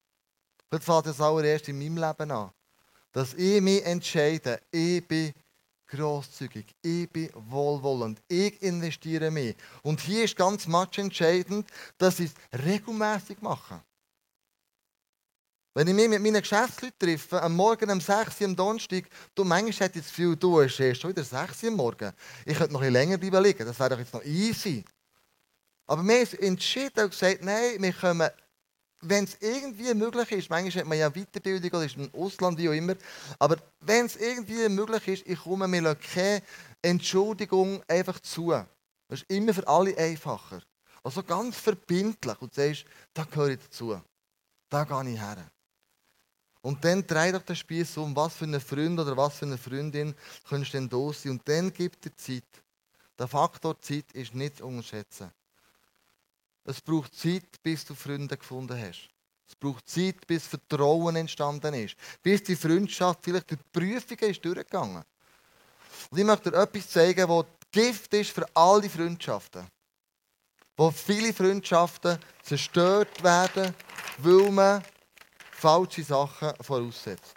Vielleicht 0.70 0.86
fängt 0.86 1.08
es 1.08 1.20
allererst 1.20 1.68
in 1.68 1.80
meinem 1.80 1.98
Leben 1.98 2.32
an. 2.32 2.52
Dass 3.14 3.34
ich 3.36 3.62
mich 3.62 3.86
entscheide, 3.86 4.60
ich 4.72 5.08
bin 5.08 5.34
grosszügig, 5.88 6.66
ich 6.82 7.10
bin 7.10 7.30
wohlwollend, 7.34 8.20
ich 8.28 8.62
investiere 8.62 9.30
mich. 9.30 9.56
Und 9.84 10.02
hier 10.02 10.24
ist 10.24 10.36
ganz 10.36 10.68
much 10.68 10.98
entscheidend, 10.98 11.68
dass 11.98 12.20
ich 12.20 12.32
es 12.52 12.66
regelmäßig 12.66 13.40
mache. 13.42 13.82
Wenn 15.76 15.88
ich 15.88 15.94
mich 15.94 16.10
mit 16.10 16.22
meinen 16.22 16.42
Geschäftsleuten 16.42 17.00
treffe, 17.00 17.42
am 17.42 17.56
Morgen 17.56 17.90
um 17.90 18.02
6 18.02 18.42
Uhr 18.42 18.48
am 18.48 18.56
Donnerstag, 18.56 19.06
du, 19.34 19.44
manchmal 19.44 19.88
hätte 19.88 20.00
ich 20.00 20.06
das 20.06 20.16
Gefühl, 20.16 20.36
du, 20.36 20.60
es 20.60 20.80
ist 20.80 21.02
schon 21.02 21.12
wieder 21.12 21.24
6 21.24 21.64
Uhr 21.64 21.70
am 21.70 21.76
Morgen. 21.76 22.12
Ich 22.46 22.58
könnte 22.58 22.74
noch 22.74 22.82
ein 22.82 22.92
bisschen 22.92 22.94
länger 22.94 23.18
bleiben 23.18 23.44
liegen, 23.44 23.66
das 23.66 23.80
wäre 23.80 23.90
doch 23.92 24.00
jetzt 24.00 24.14
noch 24.14 24.24
easy. 24.24 24.84
Aber 25.86 26.04
wir 26.04 26.26
haben 26.26 26.40
entschieden 26.40 27.04
und 27.04 27.10
gesagt, 27.12 27.44
nein, 27.44 27.76
wir 27.80 27.94
kommen, 27.94 28.30
wenn 29.04 29.26
es 29.26 29.38
irgendwie 29.40 29.94
möglich 29.94 30.32
ist, 30.32 30.50
manchmal 30.50 30.82
hat 30.82 30.88
man 30.88 30.98
ja 30.98 31.10
Weiterbildung 31.10 31.70
oder 31.72 31.86
ist 31.86 31.98
im 31.98 32.10
Ausland, 32.14 32.58
wie 32.58 32.70
auch 32.70 32.74
immer, 32.74 32.96
aber 33.40 33.58
wenn 33.82 34.06
es 34.06 34.16
irgendwie 34.16 34.68
möglich 34.70 35.08
ist, 35.08 35.28
ich 35.28 35.40
komme, 35.40 35.80
lassen 35.80 36.00
keine 36.14 36.42
Entschuldigung 36.82 37.84
einfach 37.88 38.20
zu. 38.20 38.52
Das 39.08 39.22
ist 39.22 39.30
immer 39.30 39.54
für 39.54 39.68
alle 39.68 39.98
einfacher. 39.98 40.62
Also 41.04 41.22
ganz 41.24 41.58
verbindlich 41.58 42.42
und 42.42 42.56
du 42.56 42.62
sagst, 42.62 42.86
da 43.14 43.26
gehöre 43.26 43.50
ich 43.50 43.60
dazu. 43.60 44.00
Da 44.70 44.84
gehe 44.86 45.14
ich 45.14 45.20
her. 45.20 45.52
Und 46.62 46.84
dann 46.86 47.06
dreh 47.06 47.32
doch 47.34 47.42
den 47.42 47.58
Spieß 47.58 47.98
um, 47.98 48.16
was 48.16 48.36
für 48.36 48.46
einen 48.46 48.62
Freund 48.62 48.98
oder 48.98 49.18
was 49.18 49.38
für 49.38 49.46
eine 49.46 49.58
Freundin 49.58 50.16
kannst 50.48 50.74
du 50.74 50.78
denn 50.78 50.88
da 50.88 51.12
sein. 51.12 51.34
Und 51.34 51.48
dann 51.48 51.74
gibt 51.74 52.06
dir 52.06 52.16
Zeit. 52.16 52.64
Der 53.20 53.28
Faktor 53.28 53.80
Zeit 53.82 54.12
ist 54.14 54.34
nicht 54.34 54.58
zu 54.58 54.66
unterschätzen. 54.66 55.30
Es 56.66 56.82
braucht 56.82 57.14
Zeit, 57.16 57.62
bis 57.62 57.86
du 57.86 57.94
Freunde 57.94 58.38
gefunden 58.38 58.80
hast. 58.80 59.10
Es 59.48 59.56
braucht 59.56 59.88
Zeit, 59.88 60.26
bis 60.26 60.48
Vertrauen 60.48 61.16
entstanden 61.16 61.74
ist. 61.74 61.96
Bis 62.22 62.42
die 62.44 62.56
Freundschaft 62.56 63.20
vielleicht 63.22 63.52
durch 63.52 63.62
die 63.62 63.80
Prüfungen 63.80 64.32
ist 64.32 64.44
durchgegangen. 64.44 65.04
Und 66.10 66.18
ich 66.18 66.26
möchte 66.26 66.52
dir 66.52 66.58
etwas 66.58 66.90
zeigen, 66.90 67.28
das 67.28 67.46
Gift 67.72 68.14
ist 68.14 68.32
für 68.32 68.48
all 68.56 68.82
die 68.82 68.90
Freundschaften. 68.90 69.68
Wo 70.76 70.90
viele 70.90 71.34
Freundschaften 71.34 72.18
zerstört 72.42 73.22
werden, 73.24 73.76
weil 74.18 74.52
man 74.52 74.84
falsche 75.52 76.04
Sachen 76.04 76.54
voraussetzt. 76.62 77.36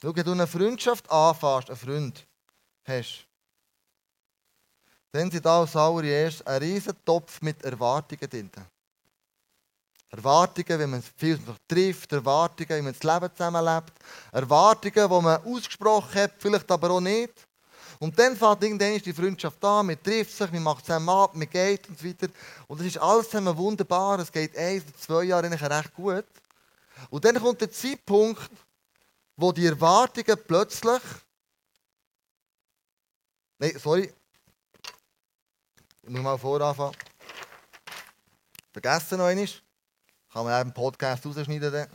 Schau, 0.00 0.14
wenn 0.14 0.24
du 0.24 0.32
eine 0.32 0.46
Freundschaft 0.46 1.10
anfasst, 1.10 1.70
einen 1.70 1.78
Freund 1.78 2.26
hast, 2.84 3.26
dann 5.14 5.30
sind 5.30 5.46
da 5.46 5.60
als 5.60 5.76
allererst 5.76 6.44
ein 6.44 6.58
riesen 6.60 6.96
Topf 7.04 7.40
mit 7.40 7.62
Erwartungen 7.62 8.28
drin. 8.28 8.50
Erwartungen, 10.10 10.80
wie 10.80 10.86
man 10.86 11.02
viel 11.16 11.38
trifft, 11.68 12.12
Erwartungen, 12.12 12.68
wie 12.68 12.82
man 12.82 12.92
das 12.92 13.02
Leben 13.02 13.32
zusammenlebt, 13.32 13.92
Erwartungen, 14.32 15.08
die 15.08 15.24
man 15.24 15.44
ausgesprochen 15.44 16.20
hat, 16.20 16.32
vielleicht 16.38 16.68
aber 16.68 16.90
auch 16.90 17.00
nicht. 17.00 17.32
Und 18.00 18.18
dann 18.18 18.36
fängt 18.36 18.64
irgendwann 18.64 18.98
die 18.98 19.12
Freundschaft 19.12 19.64
an, 19.64 19.86
man 19.86 20.02
trifft 20.02 20.36
sich, 20.36 20.50
man 20.50 20.64
macht 20.64 20.84
zusammen 20.84 21.08
ab, 21.08 21.32
man 21.36 21.48
geht 21.48 21.88
und 21.88 21.96
so 21.96 22.08
weiter. 22.08 22.28
Und 22.66 22.80
das 22.80 22.88
ist 22.88 22.98
alles 22.98 23.30
zusammen 23.30 23.56
wunderbar, 23.56 24.18
es 24.18 24.32
geht 24.32 24.58
ein 24.58 24.82
oder 24.82 24.96
zwei 24.96 25.22
Jahre 25.22 25.48
recht 25.48 25.94
gut. 25.94 26.26
Und 27.08 27.24
dann 27.24 27.40
kommt 27.40 27.60
der 27.60 27.70
Zeitpunkt, 27.70 28.50
wo 29.36 29.52
die 29.52 29.66
Erwartungen 29.66 30.38
plötzlich. 30.44 31.02
Nein, 33.60 33.78
sorry. 33.78 34.12
Ich 36.06 36.10
muss 36.10 36.20
mal 36.20 36.36
voranfangen. 36.36 36.94
Vergessen 38.72 39.16
noch 39.16 39.24
einmal. 39.24 39.48
Kann 40.30 40.44
man 40.44 40.52
auch 40.52 40.60
im 40.60 40.74
Podcast 40.74 41.24
rausschneiden. 41.24 41.86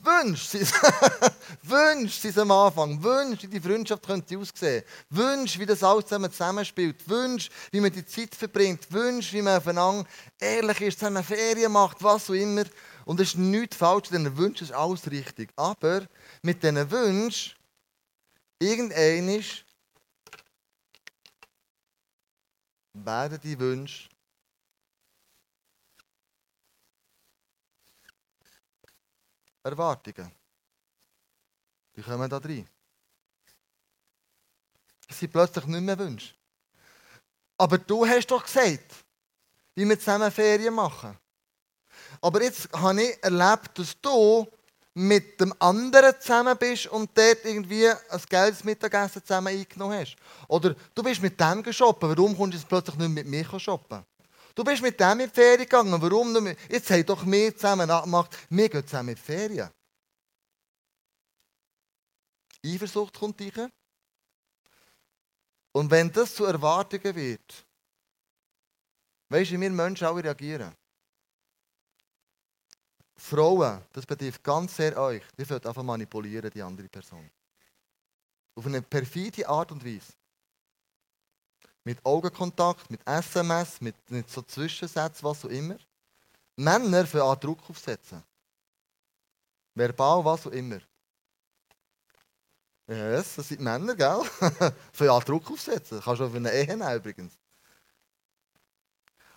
Wünsch 0.00 0.44
sie 0.46 0.60
Wünsch 1.64 2.14
sie 2.14 2.40
am 2.40 2.50
Anfang. 2.50 3.02
Wünsch, 3.02 3.42
wie 3.42 3.48
die 3.48 3.60
Freundschaft 3.60 4.06
könnte 4.06 4.38
aussehen. 4.38 4.82
Wünsch, 5.10 5.58
wie 5.58 5.66
das 5.66 5.82
alles 5.82 6.06
zusammen 6.06 6.32
zusammenspielt. 6.32 7.06
Wünsch, 7.06 7.50
wie 7.72 7.80
man 7.80 7.92
die 7.92 8.06
Zeit 8.06 8.34
verbringt. 8.34 8.90
Wünsch, 8.90 9.30
wie 9.34 9.42
man 9.42 9.58
aufeinander 9.58 10.08
ehrlich 10.38 10.80
ist, 10.80 10.98
zusammen 10.98 11.22
Ferien 11.22 11.72
macht, 11.72 12.02
was 12.02 12.30
auch 12.30 12.34
immer. 12.34 12.64
Und 13.04 13.20
es 13.20 13.30
ist 13.30 13.36
nichts 13.36 13.76
falsch, 13.76 14.08
denn 14.08 14.34
Wünsch 14.38 14.62
ist 14.62 14.72
alles 14.72 15.10
richtig. 15.10 15.50
Aber 15.56 16.06
mit 16.40 16.62
diesen 16.62 16.90
Wünschen, 16.90 17.54
irgendein 18.58 19.26
werden 23.04 23.40
die 23.40 23.58
Wünsche 23.58 24.08
Erwartungen. 29.62 30.32
Die 31.94 32.02
kommen 32.02 32.30
da 32.30 32.38
rein. 32.38 32.68
Es 35.08 35.18
sind 35.18 35.32
plötzlich 35.32 35.66
nicht 35.66 35.80
mehr 35.80 35.98
Wünsche. 35.98 36.34
Aber 37.56 37.78
du 37.78 38.06
hast 38.06 38.26
doch 38.28 38.44
gesagt, 38.44 39.04
wie 39.74 39.88
wir 39.88 39.98
zusammen 39.98 40.30
Ferien 40.30 40.74
machen. 40.74 41.18
Aber 42.20 42.42
jetzt 42.42 42.72
habe 42.72 43.02
ich 43.02 43.22
erlebt, 43.22 43.78
dass 43.78 44.00
du 44.00 44.46
mit 44.98 45.40
dem 45.40 45.54
anderen 45.60 46.20
zusammen 46.20 46.58
bist 46.58 46.88
und 46.88 47.16
dort 47.16 47.44
irgendwie 47.44 47.88
ein 47.88 48.22
geiles 48.28 48.64
Mittagessen 48.64 49.22
zusammen 49.24 49.46
eingenommen 49.46 50.00
hast. 50.00 50.16
Oder 50.48 50.74
du 50.92 51.02
bist 51.04 51.22
mit 51.22 51.38
dem 51.38 51.72
shoppen, 51.72 52.08
warum 52.08 52.36
kommst 52.36 52.54
du 52.54 52.58
jetzt 52.58 52.68
plötzlich 52.68 52.96
nicht 52.96 53.14
mit 53.14 53.26
mir 53.26 53.60
shoppen? 53.60 54.04
Du 54.56 54.64
bist 54.64 54.82
mit 54.82 54.98
dem 54.98 55.20
in 55.20 55.28
die 55.28 55.34
Ferien 55.34 55.60
gegangen. 55.60 56.02
Warum 56.02 56.32
nicht? 56.32 56.58
Jetzt 56.68 56.90
haben 56.90 57.06
doch 57.06 57.24
wir 57.24 57.54
zusammen 57.54 57.88
abgemacht, 57.88 58.36
wir 58.50 58.68
gehen 58.68 58.84
zusammen 58.84 59.10
in 59.10 59.14
die 59.14 59.20
Ferien. 59.20 59.70
Eifersucht 62.66 63.16
kommt 63.16 63.40
rein. 63.40 63.70
Und 65.70 65.92
wenn 65.92 66.10
das 66.10 66.34
zu 66.34 66.44
Erwartungen 66.44 67.14
wird, 67.14 67.66
weißt 69.28 69.52
du, 69.52 69.54
wie 69.54 69.60
wir 69.60 69.70
Menschen 69.70 70.08
auch 70.08 70.16
reagieren? 70.16 70.74
Frauen, 73.20 73.82
das 73.92 74.06
betrifft 74.06 74.42
ganz 74.44 74.76
sehr 74.76 74.96
euch, 74.96 75.22
die 75.36 75.48
wollen 75.50 75.64
einfach 75.64 75.82
manipulieren, 75.82 76.50
die 76.54 76.62
andere 76.62 76.88
Person. 76.88 77.28
Auf 78.54 78.64
eine 78.66 78.80
perfide 78.80 79.46
Art 79.48 79.72
und 79.72 79.84
Weise. 79.84 80.12
Mit 81.82 82.04
Augenkontakt, 82.04 82.90
mit 82.90 83.00
SMS, 83.06 83.80
mit, 83.80 83.96
mit 84.10 84.30
so 84.30 84.42
Zwischensätzen, 84.42 85.24
was 85.28 85.44
auch 85.44 85.48
immer. 85.48 85.76
Männer 86.56 87.06
für 87.06 87.24
einen 87.24 87.40
Druck 87.40 87.58
aufsetzen. 87.68 88.22
Verbal, 89.74 90.24
was 90.24 90.46
auch 90.46 90.52
immer. 90.52 90.80
Yes, 92.86 93.34
das 93.36 93.48
sind 93.48 93.60
Männer, 93.60 93.94
gell? 93.94 94.22
für 94.92 95.12
einen 95.12 95.24
Druck 95.24 95.50
aufsetzen. 95.50 96.00
Kannst 96.00 96.20
du 96.20 96.28
für 96.28 96.36
eine 96.36 96.52
Ehe 96.52 96.96
übrigens. 96.96 97.38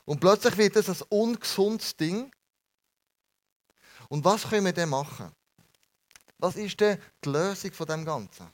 Und 0.05 0.19
plötzlich 0.19 0.57
wird 0.57 0.75
das 0.75 0.89
ein 0.89 1.07
ungesundes 1.09 1.95
Ding. 1.95 2.31
Und 4.11 4.25
was 4.25 4.43
können 4.43 4.65
wir 4.65 4.73
denn 4.73 4.89
machen? 4.89 5.31
Was 6.37 6.57
ist 6.57 6.77
denn 6.81 7.01
die 7.23 7.29
Lösung 7.29 7.71
von 7.71 7.87
dem 7.87 8.03
Ganzen? 8.03 8.45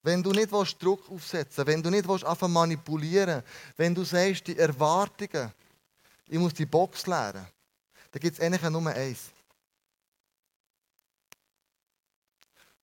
Wenn 0.00 0.22
du 0.22 0.30
nicht 0.30 0.52
Druck 0.80 1.10
aufsetzen 1.10 1.66
wenn 1.66 1.82
du 1.82 1.90
nicht 1.90 2.08
einfach 2.08 2.46
manipulieren 2.46 3.42
wenn 3.76 3.96
du 3.96 4.04
sagst, 4.04 4.46
die 4.46 4.56
Erwartungen, 4.56 5.52
ich 6.28 6.38
muss 6.38 6.54
die 6.54 6.66
Box 6.66 7.08
leeren, 7.08 7.44
dann 8.12 8.20
gibt 8.20 8.38
es 8.38 8.44
eigentlich 8.44 8.62
nur 8.62 8.86
eins. 8.86 9.32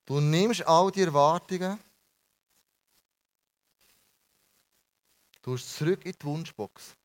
Du 0.06 0.20
nimmst 0.20 0.68
all 0.68 0.92
die 0.92 1.04
Erwartungen, 1.04 1.80
du 5.42 5.54
hast 5.54 5.74
zurück 5.74 6.06
in 6.06 6.12
die 6.12 6.26
Wunschbox. 6.26 6.98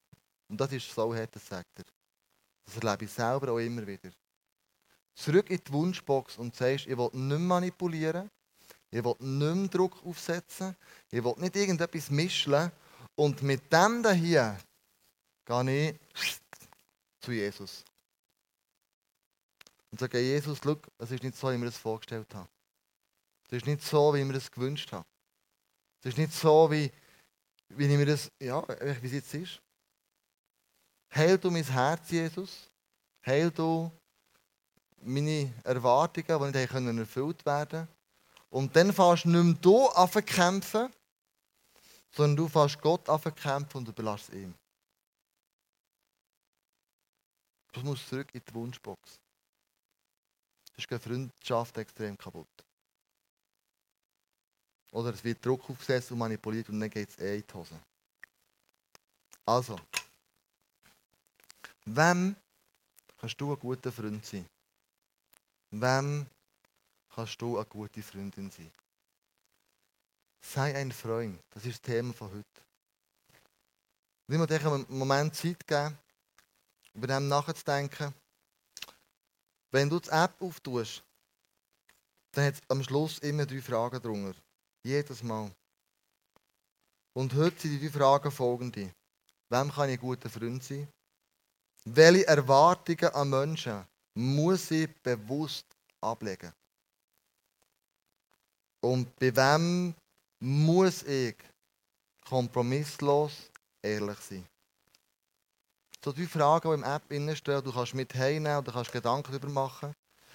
Und 0.48 0.60
das 0.60 0.72
ist 0.72 0.92
so 0.92 1.14
hart, 1.14 1.34
sagt 1.36 1.78
er. 1.78 1.84
Das 2.64 2.76
erlebe 2.76 3.04
ich 3.04 3.10
selber 3.10 3.52
auch 3.52 3.58
immer 3.58 3.86
wieder. 3.86 4.10
Zurück 5.14 5.50
in 5.50 5.60
die 5.64 5.72
Wunschbox 5.72 6.38
und 6.38 6.56
sagst, 6.56 6.86
ich 6.86 6.96
will 6.96 7.10
nicht 7.12 7.40
manipulieren, 7.40 8.30
ich 8.94 9.02
will 9.02 9.16
nicht 9.18 9.74
Druck 9.74 10.06
aufsetzen. 10.06 10.76
Ich 11.10 11.24
will 11.24 11.34
nicht 11.38 11.56
irgendetwas 11.56 12.10
mischen. 12.10 12.70
Und 13.16 13.42
mit 13.42 13.72
dem 13.72 14.06
hier 14.12 14.56
gehe 15.44 15.98
ich 16.14 16.40
zu 17.20 17.32
Jesus. 17.32 17.84
Und 19.90 19.98
sage, 19.98 20.20
Jesus, 20.20 20.60
schau, 20.62 20.76
es 20.98 21.10
ist 21.10 21.24
nicht 21.24 21.36
so, 21.36 21.50
wie 21.50 21.56
mir 21.56 21.66
das 21.66 21.76
vorgestellt 21.76 22.32
habe. 22.36 22.48
Es 23.48 23.56
ist 23.56 23.66
nicht 23.66 23.82
so, 23.82 24.14
wie 24.14 24.22
mir 24.22 24.34
das 24.34 24.48
gewünscht 24.48 24.92
habe. 24.92 25.06
Es 26.00 26.10
ist 26.10 26.18
nicht 26.18 26.32
so, 26.32 26.70
wie, 26.70 26.88
wie 27.70 27.86
ich 27.86 27.98
mir 27.98 28.06
das, 28.06 28.30
ja, 28.40 28.62
wie 29.00 29.06
es 29.06 29.12
jetzt 29.12 29.34
ist. 29.34 29.60
Heil 31.14 31.38
du 31.38 31.50
mein 31.50 31.64
Herz, 31.64 32.10
Jesus. 32.10 32.70
Heil 33.24 33.50
du 33.50 33.90
meine 35.00 35.52
Erwartungen, 35.62 36.52
die 36.52 36.58
nicht 36.58 36.98
erfüllt 36.98 37.44
werden 37.46 37.68
können. 37.68 37.88
Und 38.50 38.74
dann 38.74 38.92
fährst 38.92 39.24
du 39.24 39.28
nicht 39.28 39.44
mehr 39.44 39.54
du 39.54 39.88
an 39.88 40.24
kämpfen, 40.24 40.92
sondern 42.10 42.36
du 42.36 42.48
fährst 42.48 42.80
Gott 42.80 43.08
an 43.08 43.20
kämpfen 43.34 43.78
und 43.78 43.88
du 43.88 43.92
belässt 43.92 44.30
ihm. 44.30 44.54
Du 47.72 47.80
musst 47.80 48.08
zurück 48.08 48.28
in 48.32 48.42
die 48.48 48.54
Wunschbox. 48.54 49.18
Das 50.76 50.84
ist 50.84 50.90
eine 50.90 51.00
Freundschaft 51.00 51.76
extrem 51.78 52.16
kaputt. 52.16 52.48
Oder 54.92 55.12
es 55.12 55.24
wird 55.24 55.44
Druck 55.44 55.68
aufgesetzt 55.68 56.12
und 56.12 56.18
manipuliert 56.18 56.68
und 56.68 56.78
dann 56.78 56.90
geht 56.90 57.08
es 57.08 57.18
eh 57.18 57.38
in 57.38 57.44
die 57.46 57.54
Hose. 57.54 57.80
Also, 59.44 59.76
wem 61.84 62.36
kannst 63.18 63.40
du 63.40 63.52
ein 63.52 63.58
guter 63.58 63.92
Freund 63.92 64.24
sein? 64.24 64.46
Wem 65.70 66.26
kannst 67.14 67.40
du 67.40 67.56
eine 67.56 67.66
gute 67.66 68.02
Freundin 68.02 68.50
sein. 68.50 68.70
Sei 70.40 70.74
ein 70.74 70.92
Freund. 70.92 71.40
Das 71.50 71.64
ist 71.64 71.74
das 71.74 71.82
Thema 71.82 72.12
von 72.12 72.30
heute. 72.30 72.44
Ich 74.26 74.36
muss 74.36 74.46
dir 74.46 74.66
einen 74.66 74.86
Moment 74.88 75.34
Zeit 75.34 75.66
geben, 75.66 75.96
über 76.94 77.06
dem 77.06 77.28
nachzudenken. 77.28 78.12
Wenn 79.70 79.88
du 79.88 80.00
die 80.00 80.08
App 80.10 80.40
auftust, 80.40 81.02
dann 82.32 82.46
hat 82.46 82.54
es 82.54 82.60
am 82.68 82.82
Schluss 82.82 83.18
immer 83.18 83.46
drei 83.46 83.60
Fragen 83.60 84.00
drunter. 84.00 84.38
Jedes 84.82 85.22
Mal. 85.22 85.50
Und 87.14 87.32
heute 87.34 87.60
sind 87.60 87.80
die 87.80 87.90
drei 87.90 87.98
Fragen 87.98 88.30
folgende. 88.30 88.92
Wem 89.50 89.70
kann 89.70 89.88
ich 89.88 89.98
ein 89.98 90.00
guter 90.00 90.30
Freund 90.30 90.62
sein? 90.62 90.88
Welche 91.84 92.26
Erwartungen 92.26 93.14
an 93.14 93.28
Menschen 93.28 93.84
muss 94.14 94.70
ich 94.70 94.88
bewusst 95.02 95.66
ablegen? 96.00 96.52
Und 98.80 99.14
bei 99.16 99.34
wem 99.34 99.94
muss 100.40 101.02
ich 101.02 101.36
kompromisslos 102.26 103.50
ehrlich 103.82 104.18
sein? 104.18 104.46
So 106.02 106.12
die 106.12 106.26
Fragen, 106.26 106.68
die 106.68 106.74
im 106.74 106.84
App 106.84 107.36
stehen, 107.36 107.64
du 107.64 107.72
kannst 107.72 107.94
mit 107.94 108.14
heimnehmen 108.14 108.58
oder 108.58 108.72
kannst 108.72 108.92
Gedanken 108.92 109.32
darüber 109.32 109.48
machen. 109.48 109.94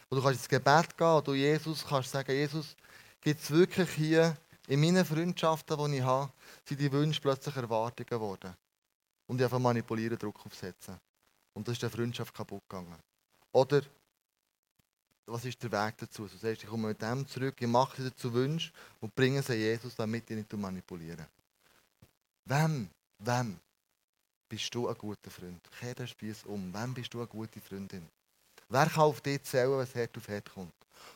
Und 0.10 0.18
du 0.18 0.24
kannst 0.24 0.40
ins 0.40 0.50
Gebet 0.50 0.98
gehen 0.98 1.08
und 1.08 1.28
du 1.28 1.34
Jesus 1.34 1.86
kannst 1.88 2.12
sagen, 2.12 2.32
Jesus, 2.32 2.76
gibt 3.22 3.42
es 3.42 3.52
wirklich 3.52 3.90
hier 3.92 4.36
in 4.68 4.82
meinen 4.82 5.06
Freundschaften, 5.06 5.92
die 5.92 5.98
ich 5.98 6.04
habe, 6.04 6.32
sind 6.68 6.80
die 6.80 6.92
Wünsche 6.92 7.22
plötzlich 7.22 7.56
Erwartungen 7.56 8.08
geworden. 8.08 8.56
Und 9.28 9.38
ich 9.38 9.44
einfach 9.44 9.60
manipulieren, 9.60 10.18
Druck 10.18 10.44
aufsetzen. 10.46 11.00
Und 11.60 11.68
das 11.68 11.74
ist 11.74 11.84
der 11.84 11.90
Freundschaft 11.90 12.34
kaputt 12.34 12.64
gegangen. 12.70 12.96
Oder 13.52 13.82
was 15.26 15.44
ist 15.44 15.62
der 15.62 15.70
Weg 15.70 15.98
dazu? 15.98 16.26
Du 16.26 16.38
sagst, 16.38 16.64
ich 16.64 16.70
komme 16.70 16.88
mit 16.88 17.02
dem 17.02 17.28
zurück, 17.28 17.56
ich 17.60 17.68
mache 17.68 18.02
sie 18.02 18.10
dazu 18.10 18.34
Wünsche 18.34 18.72
und 19.02 19.14
bringe 19.14 19.44
sie 19.44 19.56
Jesus, 19.56 19.94
damit 19.94 20.30
ich 20.30 20.38
nicht 20.38 20.54
manipulieren. 20.54 21.26
Wem, 22.46 22.90
wem 23.18 23.60
bist 24.48 24.74
du 24.74 24.88
ein 24.88 24.98
guter 24.98 25.30
Freund? 25.30 25.60
Kehr 25.78 25.94
den 25.94 26.08
Spieß 26.08 26.46
um. 26.46 26.74
Wem 26.74 26.94
bist 26.94 27.14
du 27.14 27.18
eine 27.18 27.28
gute 27.28 27.60
Freundin? 27.60 28.08
Wer 28.70 28.86
kann 28.86 29.04
auf 29.04 29.20
dich 29.20 29.44
zählen, 29.44 29.82
es 29.82 29.94
Herd 29.94 30.16
auf 30.16 30.30
Herd 30.30 30.50
kommt? 30.54 30.72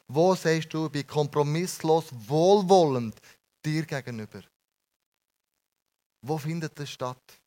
Wo 0.10 0.36
sagst 0.36 0.74
du, 0.74 0.88
ich 0.88 0.92
bin 0.92 1.08
kompromisslos, 1.08 2.08
wohlwollend 2.12 3.16
dir 3.64 3.86
gegenüber? 3.86 4.42
Wo 6.22 6.38
findet 6.38 6.78
das 6.78 6.90
statt? 6.90 7.40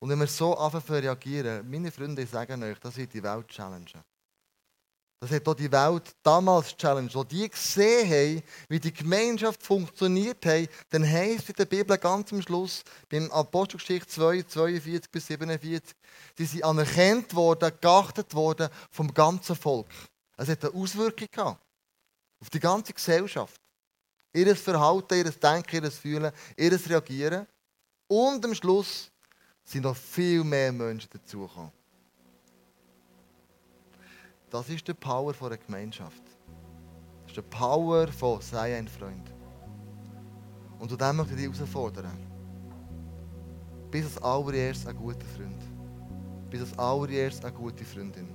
Und 0.00 0.08
wenn 0.08 0.18
wir 0.18 0.26
so 0.26 0.56
anfangen 0.56 1.00
reagieren, 1.00 1.70
meine 1.70 1.92
Freunde 1.92 2.26
sagen 2.26 2.62
euch, 2.62 2.78
das 2.78 2.96
wird 2.96 3.12
die 3.12 3.22
Welt 3.22 3.46
challengen. 3.48 4.02
Das 5.20 5.30
hat 5.30 5.46
auch 5.46 5.54
die 5.54 5.70
Welt 5.70 6.16
damals 6.22 6.74
challenged. 6.74 7.14
Als 7.14 7.28
die 7.28 7.46
gesehen 7.46 8.08
haben, 8.08 8.42
wie 8.70 8.80
die 8.80 8.92
Gemeinschaft 8.92 9.62
funktioniert 9.62 10.46
hat, 10.46 10.70
dann 10.88 11.06
heisst 11.06 11.42
es 11.42 11.48
in 11.50 11.56
der 11.56 11.66
Bibel 11.66 11.98
ganz 11.98 12.32
am 12.32 12.40
Schluss, 12.40 12.82
beim 13.10 13.30
Apostelgeschichte 13.30 14.08
2, 14.08 14.44
42 14.44 15.10
bis 15.10 15.26
47, 15.26 15.94
sie 16.38 16.46
sind 16.46 16.64
anerkannt 16.64 17.34
worden, 17.34 17.70
geachtet 17.78 18.34
worden 18.34 18.70
vom 18.90 19.12
ganzen 19.12 19.54
Volk. 19.54 19.88
Es 20.38 20.48
hat 20.48 20.64
eine 20.64 20.74
Auswirkung 20.74 21.28
gehabt 21.30 21.62
auf 22.40 22.48
die 22.48 22.60
ganze 22.60 22.94
Gesellschaft. 22.94 23.60
Ihr 24.32 24.56
Verhalten, 24.56 25.18
ihr 25.18 25.30
Denken, 25.30 25.84
ihr 25.84 25.90
Fühlen, 25.90 26.32
ihr 26.56 26.88
Reagieren. 26.88 27.46
Und 28.06 28.42
am 28.42 28.54
Schluss 28.54 29.10
sind 29.70 29.84
noch 29.84 29.96
viel 29.96 30.42
mehr 30.42 30.72
Menschen 30.72 31.08
dazugekommen. 31.12 31.70
Das 34.50 34.68
ist 34.68 34.86
die 34.88 34.94
Power 34.94 35.32
einer 35.40 35.56
Gemeinschaft. 35.56 36.22
Das 37.22 37.30
ist 37.30 37.36
die 37.36 37.56
Power 37.56 38.08
von 38.08 38.40
sei 38.40 38.76
ein 38.76 38.88
Freund. 38.88 39.32
Und 40.80 40.90
zu 40.90 40.96
dem 40.96 41.16
möchte 41.16 41.34
ich 41.34 41.48
dich 41.48 41.56
herausfordern. 41.56 42.18
Bis 43.92 44.06
als 44.06 44.18
allererst 44.18 44.88
ein 44.88 44.96
guter 44.96 45.26
Freund. 45.36 45.62
Bis 46.50 46.62
als 46.62 46.76
allererst 46.76 47.44
eine 47.44 47.54
gute 47.54 47.84
Freundin. 47.84 48.28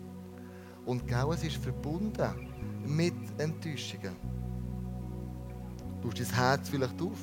Und 0.85 1.05
genau 1.05 1.33
es 1.33 1.43
ist 1.43 1.57
verbunden 1.57 2.49
mit 2.85 3.15
Enttäuschungen. 3.37 4.15
Du 6.01 6.09
hast 6.09 6.19
dein 6.19 6.33
Herz 6.33 6.69
vielleicht 6.69 7.01
auf, 7.01 7.19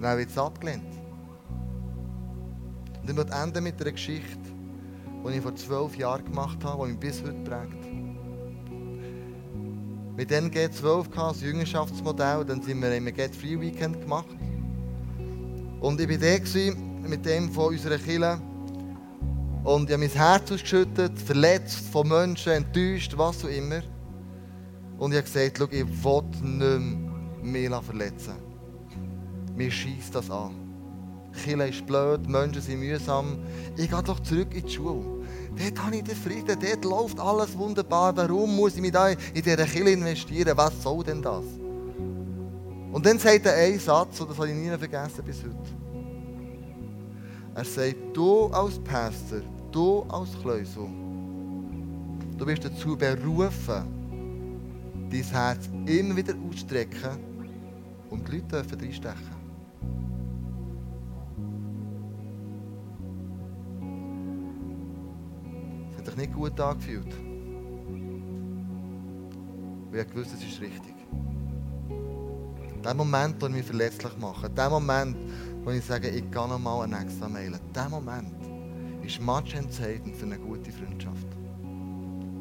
dann 0.00 0.18
wird 0.18 0.30
es 0.30 0.38
abgelehnt. 0.38 1.05
Und 3.06 3.10
ich 3.10 3.16
möchte 3.18 3.34
enden 3.34 3.62
mit 3.62 3.80
einer 3.80 3.92
Geschichte, 3.92 4.36
die 5.24 5.36
ich 5.36 5.40
vor 5.40 5.54
zwölf 5.54 5.96
Jahren 5.96 6.24
gemacht 6.24 6.64
habe, 6.64 6.86
die 6.86 6.90
mich 6.90 6.98
bis 6.98 7.22
heute 7.22 7.38
prägt. 7.44 7.86
Mit 10.16 10.28
dem 10.28 10.50
G12 10.50 11.06
das 11.14 11.40
Jüngerschaftsmodell, 11.40 12.44
dann 12.44 12.62
sind 12.62 12.82
wir 12.82 12.92
im 12.96 13.04
Get 13.04 13.36
Free 13.36 13.60
Weekend 13.60 14.00
gemacht. 14.00 14.36
Und 15.80 16.00
ich 16.00 16.08
war 16.08 16.16
da 16.16 17.08
mit 17.08 17.24
dem 17.24 17.48
von 17.52 17.68
unserer 17.68 17.96
Kirche. 17.96 18.40
Und 19.62 19.88
ich 19.88 19.94
habe 19.94 19.98
mein 19.98 20.10
Herz 20.10 20.50
ausgeschüttet, 20.50 21.16
verletzt 21.16 21.86
von 21.92 22.08
Menschen, 22.08 22.54
enttäuscht, 22.54 23.16
was 23.16 23.44
auch 23.44 23.48
immer. 23.48 23.82
Und 24.98 25.12
ich 25.12 25.18
habe 25.18 25.30
gesagt, 25.30 25.72
ich 25.72 26.04
will 26.04 26.22
nicht 26.42 27.70
mehr 27.70 27.70
mich 27.70 27.84
verletzen. 27.84 28.34
Mir 29.54 29.70
schießt 29.70 30.12
das 30.12 30.28
an. 30.28 30.65
Kirche 31.36 31.68
ist 31.68 31.86
blöd, 31.86 32.28
Menschen 32.28 32.62
sind 32.62 32.80
mühsam. 32.80 33.38
Ich 33.76 33.90
gehe 33.90 34.02
doch 34.02 34.20
zurück 34.20 34.48
in 34.54 34.66
die 34.66 34.72
Schule. 34.72 35.04
Dort 35.56 35.84
habe 35.84 35.96
ich 35.96 36.04
den 36.04 36.16
Frieden, 36.16 36.58
dort 36.60 36.84
läuft 36.84 37.20
alles 37.20 37.56
wunderbar. 37.56 38.16
Warum 38.16 38.56
muss 38.56 38.76
ich 38.76 38.82
mich 38.82 38.92
da 38.92 39.08
in 39.08 39.18
diese 39.34 39.56
Kirche 39.56 39.90
investieren? 39.90 40.56
Was 40.56 40.82
soll 40.82 41.04
denn 41.04 41.22
das? 41.22 41.44
Und 42.92 43.04
dann 43.04 43.18
sagt 43.18 43.46
er 43.46 43.54
einen 43.54 43.78
Satz, 43.78 44.20
und 44.20 44.30
das 44.30 44.38
habe 44.38 44.48
ich 44.48 44.54
nie 44.54 44.68
vergessen 44.76 45.24
bis 45.24 45.42
heute. 45.42 45.54
Er 47.54 47.64
sagt, 47.64 47.96
du 48.14 48.46
als 48.46 48.78
Pastor, 48.78 49.40
du 49.72 50.02
als 50.08 50.30
Kleusel, 50.40 50.88
du 52.36 52.44
bist 52.44 52.64
dazu 52.64 52.96
berufen, 52.96 53.84
dein 55.10 55.24
Herz 55.24 55.70
immer 55.86 56.16
wieder 56.16 56.34
auszustrecken 56.48 57.18
und 58.10 58.28
die 58.28 58.32
Leute 58.32 58.46
dürfen 58.46 58.80
reinstechen. 58.80 59.35
Sich 66.16 66.28
nicht 66.28 66.34
gut 66.34 66.58
angefühlt. 66.60 67.14
Und 69.90 69.94
ich 69.94 70.14
wusste, 70.14 70.34
es 70.36 70.44
ist 70.44 70.60
richtig. 70.60 70.94
Der 72.84 72.94
Moment, 72.94 73.40
wo 73.40 73.46
ich 73.46 73.52
mich 73.52 73.66
verletzlich 73.66 74.16
mache, 74.18 74.48
der 74.50 74.70
Moment, 74.70 75.16
wo 75.64 75.70
ich 75.70 75.84
sage, 75.84 76.08
ich 76.08 76.30
gehe 76.30 76.48
noch 76.48 76.58
mal 76.58 76.82
einen 76.82 76.94
extra 76.94 77.28
mailen, 77.28 77.58
der 77.74 77.88
Moment 77.88 78.32
ist 79.02 79.20
much 79.20 79.54
entscheidend 79.54 80.16
für 80.16 80.26
eine 80.26 80.38
gute 80.38 80.70
Freundschaft. 80.70 81.26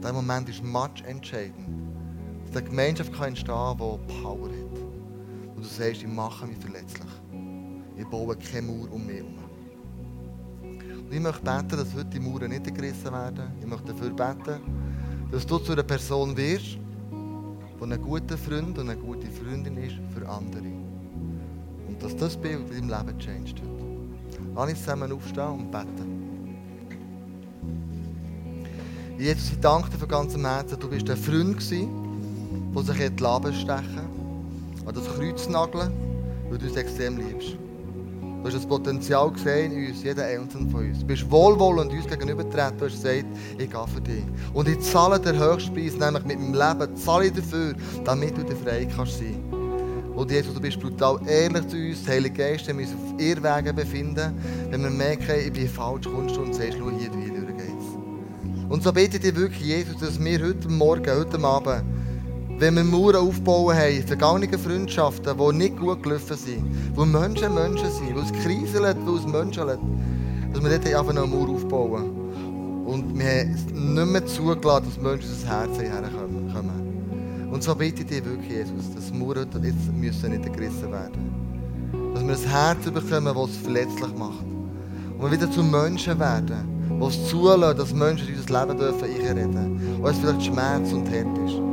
Der 0.03 0.13
Moment 0.13 0.49
ist 0.49 0.63
much 0.63 1.01
entscheidend, 1.05 1.67
dass 2.47 2.57
eine 2.57 2.69
Gemeinschaft 2.69 3.13
kann 3.13 3.29
entstehen 3.29 3.55
kann, 3.55 3.77
die 3.77 4.13
Power 4.21 4.49
hat. 4.49 4.79
Und 5.55 5.63
du 5.63 5.63
sagst, 5.63 6.03
ich 6.03 6.07
mache 6.07 6.45
mich 6.45 6.57
verletzlich. 6.57 7.11
Ich 7.97 8.05
baue 8.07 8.35
keine 8.35 8.67
Mauer 8.67 8.91
um 8.91 9.05
mich 9.05 9.17
herum. 9.17 9.44
Ich 11.11 11.19
möchte 11.19 11.43
beten, 11.43 11.77
dass 11.77 11.93
heute 11.93 12.05
die 12.05 12.19
Mauern 12.19 12.49
nicht 12.49 12.73
gerissen 12.73 13.11
werden. 13.11 13.51
Ich 13.59 13.67
möchte 13.67 13.93
dafür 13.93 14.09
beten, 14.09 14.59
dass 15.31 15.45
du 15.45 15.57
zu 15.59 15.73
einer 15.73 15.83
Person 15.83 16.35
wirst, 16.35 16.77
die 17.79 17.83
ein 17.83 18.01
guter 18.01 18.37
Freund 18.37 18.77
und 18.77 18.89
eine 18.89 18.99
gute 18.99 19.27
Freundin 19.27 19.77
ist 19.77 19.95
für 20.13 20.27
andere. 20.27 20.63
Und 21.87 22.01
dass 22.01 22.15
das 22.15 22.35
Bild 22.35 22.69
in 22.71 22.87
deinem 22.87 23.07
Leben 23.07 23.19
changed 23.19 23.61
wird. 23.61 23.75
Lass 24.55 24.69
uns 24.69 24.79
zusammen 24.79 25.11
aufstehen 25.11 25.51
und 25.51 25.71
beten. 25.71 26.15
Jesus, 29.17 29.51
ich 29.51 29.59
danke 29.59 29.89
dir 29.89 29.97
von 29.97 30.07
ganzem 30.07 30.45
Herzen. 30.45 30.79
Du 30.79 30.89
bist 30.89 31.09
ein 31.09 31.17
Freund 31.17 31.61
der 32.75 32.83
sich 32.83 32.99
in 32.99 33.15
die 33.15 33.23
Leben 33.23 33.53
stechen 33.53 34.15
an 34.85 34.93
das 34.93 35.05
Kreuz 35.15 35.47
nageln, 35.47 35.91
weil 36.49 36.57
du 36.57 36.67
uns 36.67 36.75
extrem 36.75 37.17
liebst. 37.17 37.57
Du 38.45 38.51
hast 38.51 38.57
das 38.57 38.67
Potenzial 38.67 39.31
gesehen 39.31 39.71
in 39.71 39.87
uns, 39.87 40.03
jeder 40.03 40.23
einzelne 40.23 40.69
von 40.69 40.87
uns. 40.87 40.99
Du 40.99 41.05
bist 41.07 41.31
wohlwollend 41.31 41.91
uns 41.91 42.05
gegenübertreten. 42.05 42.77
Du 42.77 42.85
hast 42.85 43.01
gesagt, 43.01 43.25
ich 43.57 43.71
gehe 43.71 43.87
für 43.87 44.01
dich. 44.01 44.23
Und 44.53 44.67
ich 44.67 44.79
zahle 44.81 45.19
den 45.19 45.39
Höchstpreis, 45.39 45.95
nämlich 45.97 46.25
mit 46.25 46.39
meinem 46.39 46.53
Leben, 46.53 46.95
zahle 46.95 47.25
ich 47.25 47.33
dafür, 47.33 47.73
damit 48.03 48.37
du 48.37 48.43
dir 48.43 48.55
frei 48.55 48.87
kannst 48.95 49.17
sein. 49.17 49.43
Und 50.15 50.29
Jesus, 50.29 50.53
du 50.53 50.61
bist 50.61 50.79
brutal 50.79 51.19
ehrlich 51.27 51.67
zu 51.69 51.75
uns. 51.75 52.07
Heilige 52.07 52.37
Geist, 52.37 52.67
wir 52.67 52.75
uns 52.75 52.91
auf 52.91 53.19
Irrwegen 53.19 53.75
befinden, 53.75 54.39
wenn 54.69 54.83
wir 54.83 54.91
merken, 54.91 55.39
ich 55.43 55.51
bin 55.51 55.67
falsch, 55.67 56.05
kommst 56.05 56.35
du 56.35 56.41
und 56.41 56.53
sagst, 56.53 56.77
schau 56.77 56.91
hier, 56.91 57.09
wie 57.15 57.31
durch 57.31 57.47
geht's. 57.47 57.97
Und 58.69 58.83
so 58.83 58.93
bete 58.93 59.17
ich 59.17 59.23
dir 59.23 59.35
wirklich, 59.35 59.65
Jesus, 59.65 59.97
dass 59.97 60.23
wir 60.23 60.39
heute 60.39 60.69
Morgen, 60.69 61.11
heute 61.11 61.43
Abend, 61.43 61.83
wenn 62.57 62.75
wir 62.75 62.83
Mauern 62.83 63.17
aufbauen 63.17 63.75
haben, 63.75 64.07
vergangene 64.07 64.57
Freundschaften, 64.57 65.37
die 65.37 65.57
nicht 65.57 65.77
gut 65.77 66.03
gelaufen 66.03 66.37
sind, 66.37 66.63
wo 66.95 67.05
Menschen 67.05 67.53
Menschen 67.53 67.91
sind, 67.91 68.15
wo 68.15 68.21
es 68.21 68.31
kriselt, 68.43 68.97
wo 69.05 69.15
es 69.15 69.25
menschelt, 69.25 69.79
dass 70.53 70.63
wir 70.63 70.69
dort 70.69 70.85
einfach 70.85 71.09
eine 71.09 71.25
Mauer 71.25 71.49
aufbauen. 71.49 72.11
Und 72.85 73.17
wir 73.17 73.25
haben 73.25 73.53
es 73.53 73.65
nicht 73.65 74.07
mehr 74.07 74.25
zugelassen, 74.25 74.85
dass 74.85 75.01
Menschen 75.01 75.29
ins 75.29 75.45
Herz 75.45 75.77
herkommen. 75.79 76.35
Und 77.51 77.63
so 77.63 77.73
bitte 77.73 78.01
ich 78.01 78.07
dich 78.07 78.25
wirklich, 78.25 78.49
Jesus, 78.49 78.93
dass 78.93 79.13
Mauern 79.13 79.47
jetzt 79.63 79.93
müssen 79.93 80.31
nicht 80.31 80.53
gerissen 80.53 80.91
werden. 80.91 82.13
Dass 82.13 82.23
wir 82.25 82.33
ein 82.33 82.49
Herz 82.51 82.85
bekommen, 82.85 83.33
das 83.33 83.49
es 83.49 83.57
verletzlich 83.57 84.17
macht. 84.17 84.45
Und 85.17 85.21
wir 85.21 85.31
wieder 85.31 85.49
zu 85.49 85.63
Menschen 85.63 86.19
werden, 86.19 86.99
die 87.01 87.05
es 87.05 87.29
zulassen, 87.29 87.77
dass 87.77 87.93
Menschen 87.93 88.27
in 88.27 88.35
unser 88.35 88.65
Leben 88.65 88.77
dürfen 88.77 89.03
einreden 89.03 89.51
dürfen. 89.51 90.03
Auch 90.03 90.09
es 90.09 90.17
vielleicht 90.19 90.43
Schmerz 90.43 90.91
und 90.91 91.09
Herd 91.09 91.37
ist. 91.45 91.64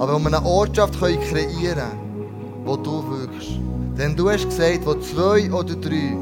Aber 0.00 0.18
wir 0.18 0.26
eine 0.26 0.44
Ortschaft 0.46 0.98
kreieren 0.98 1.20
können, 1.28 2.64
wo 2.64 2.74
du 2.74 3.04
wirkst. 3.10 3.60
Denn 3.98 4.16
du 4.16 4.30
hast 4.30 4.46
gesagt, 4.46 4.86
wo 4.86 4.94
zwei 4.94 5.52
oder 5.52 5.74
drei 5.76 6.16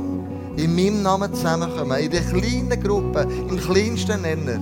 in 0.56 0.74
meinem 0.74 1.02
Namen 1.04 1.32
zusammenkommen, 1.32 1.96
in 2.00 2.10
der 2.10 2.22
kleinen 2.22 2.82
Gruppe, 2.82 3.28
im 3.48 3.56
kleinsten 3.56 4.20
Nenner, 4.22 4.58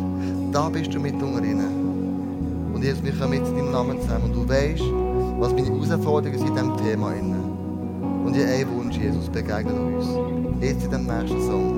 da 0.53 0.69
bist 0.69 0.93
du 0.93 1.01
mit 1.01 1.15
unter 1.15 1.43
ihnen. 1.43 2.75
Und 2.75 2.85
jetzt, 2.85 3.03
wir 3.03 3.13
kommen 3.13 3.31
mit 3.31 3.47
deinem 3.47 3.73
Namen 3.73 3.99
zusammen 4.03 4.25
und 4.25 4.35
du 4.35 4.47
weißt, 4.47 4.85
was 5.41 5.53
meine 5.55 5.67
Herausforderungen 5.67 6.39
sind 6.39 6.49
in 6.49 6.55
diesem 6.55 6.77
Thema. 6.77 7.09
Und 8.27 8.37
ich 8.37 8.43
habe 8.43 8.53
einen 8.53 8.77
Wunsch, 8.77 8.99
Jesus, 8.99 9.31
begegnet 9.31 9.79
uns. 9.79 10.07
Jetzt 10.61 10.85
in 10.85 10.91
dem 10.91 11.07
nächsten 11.07 11.41
Song. 11.47 11.76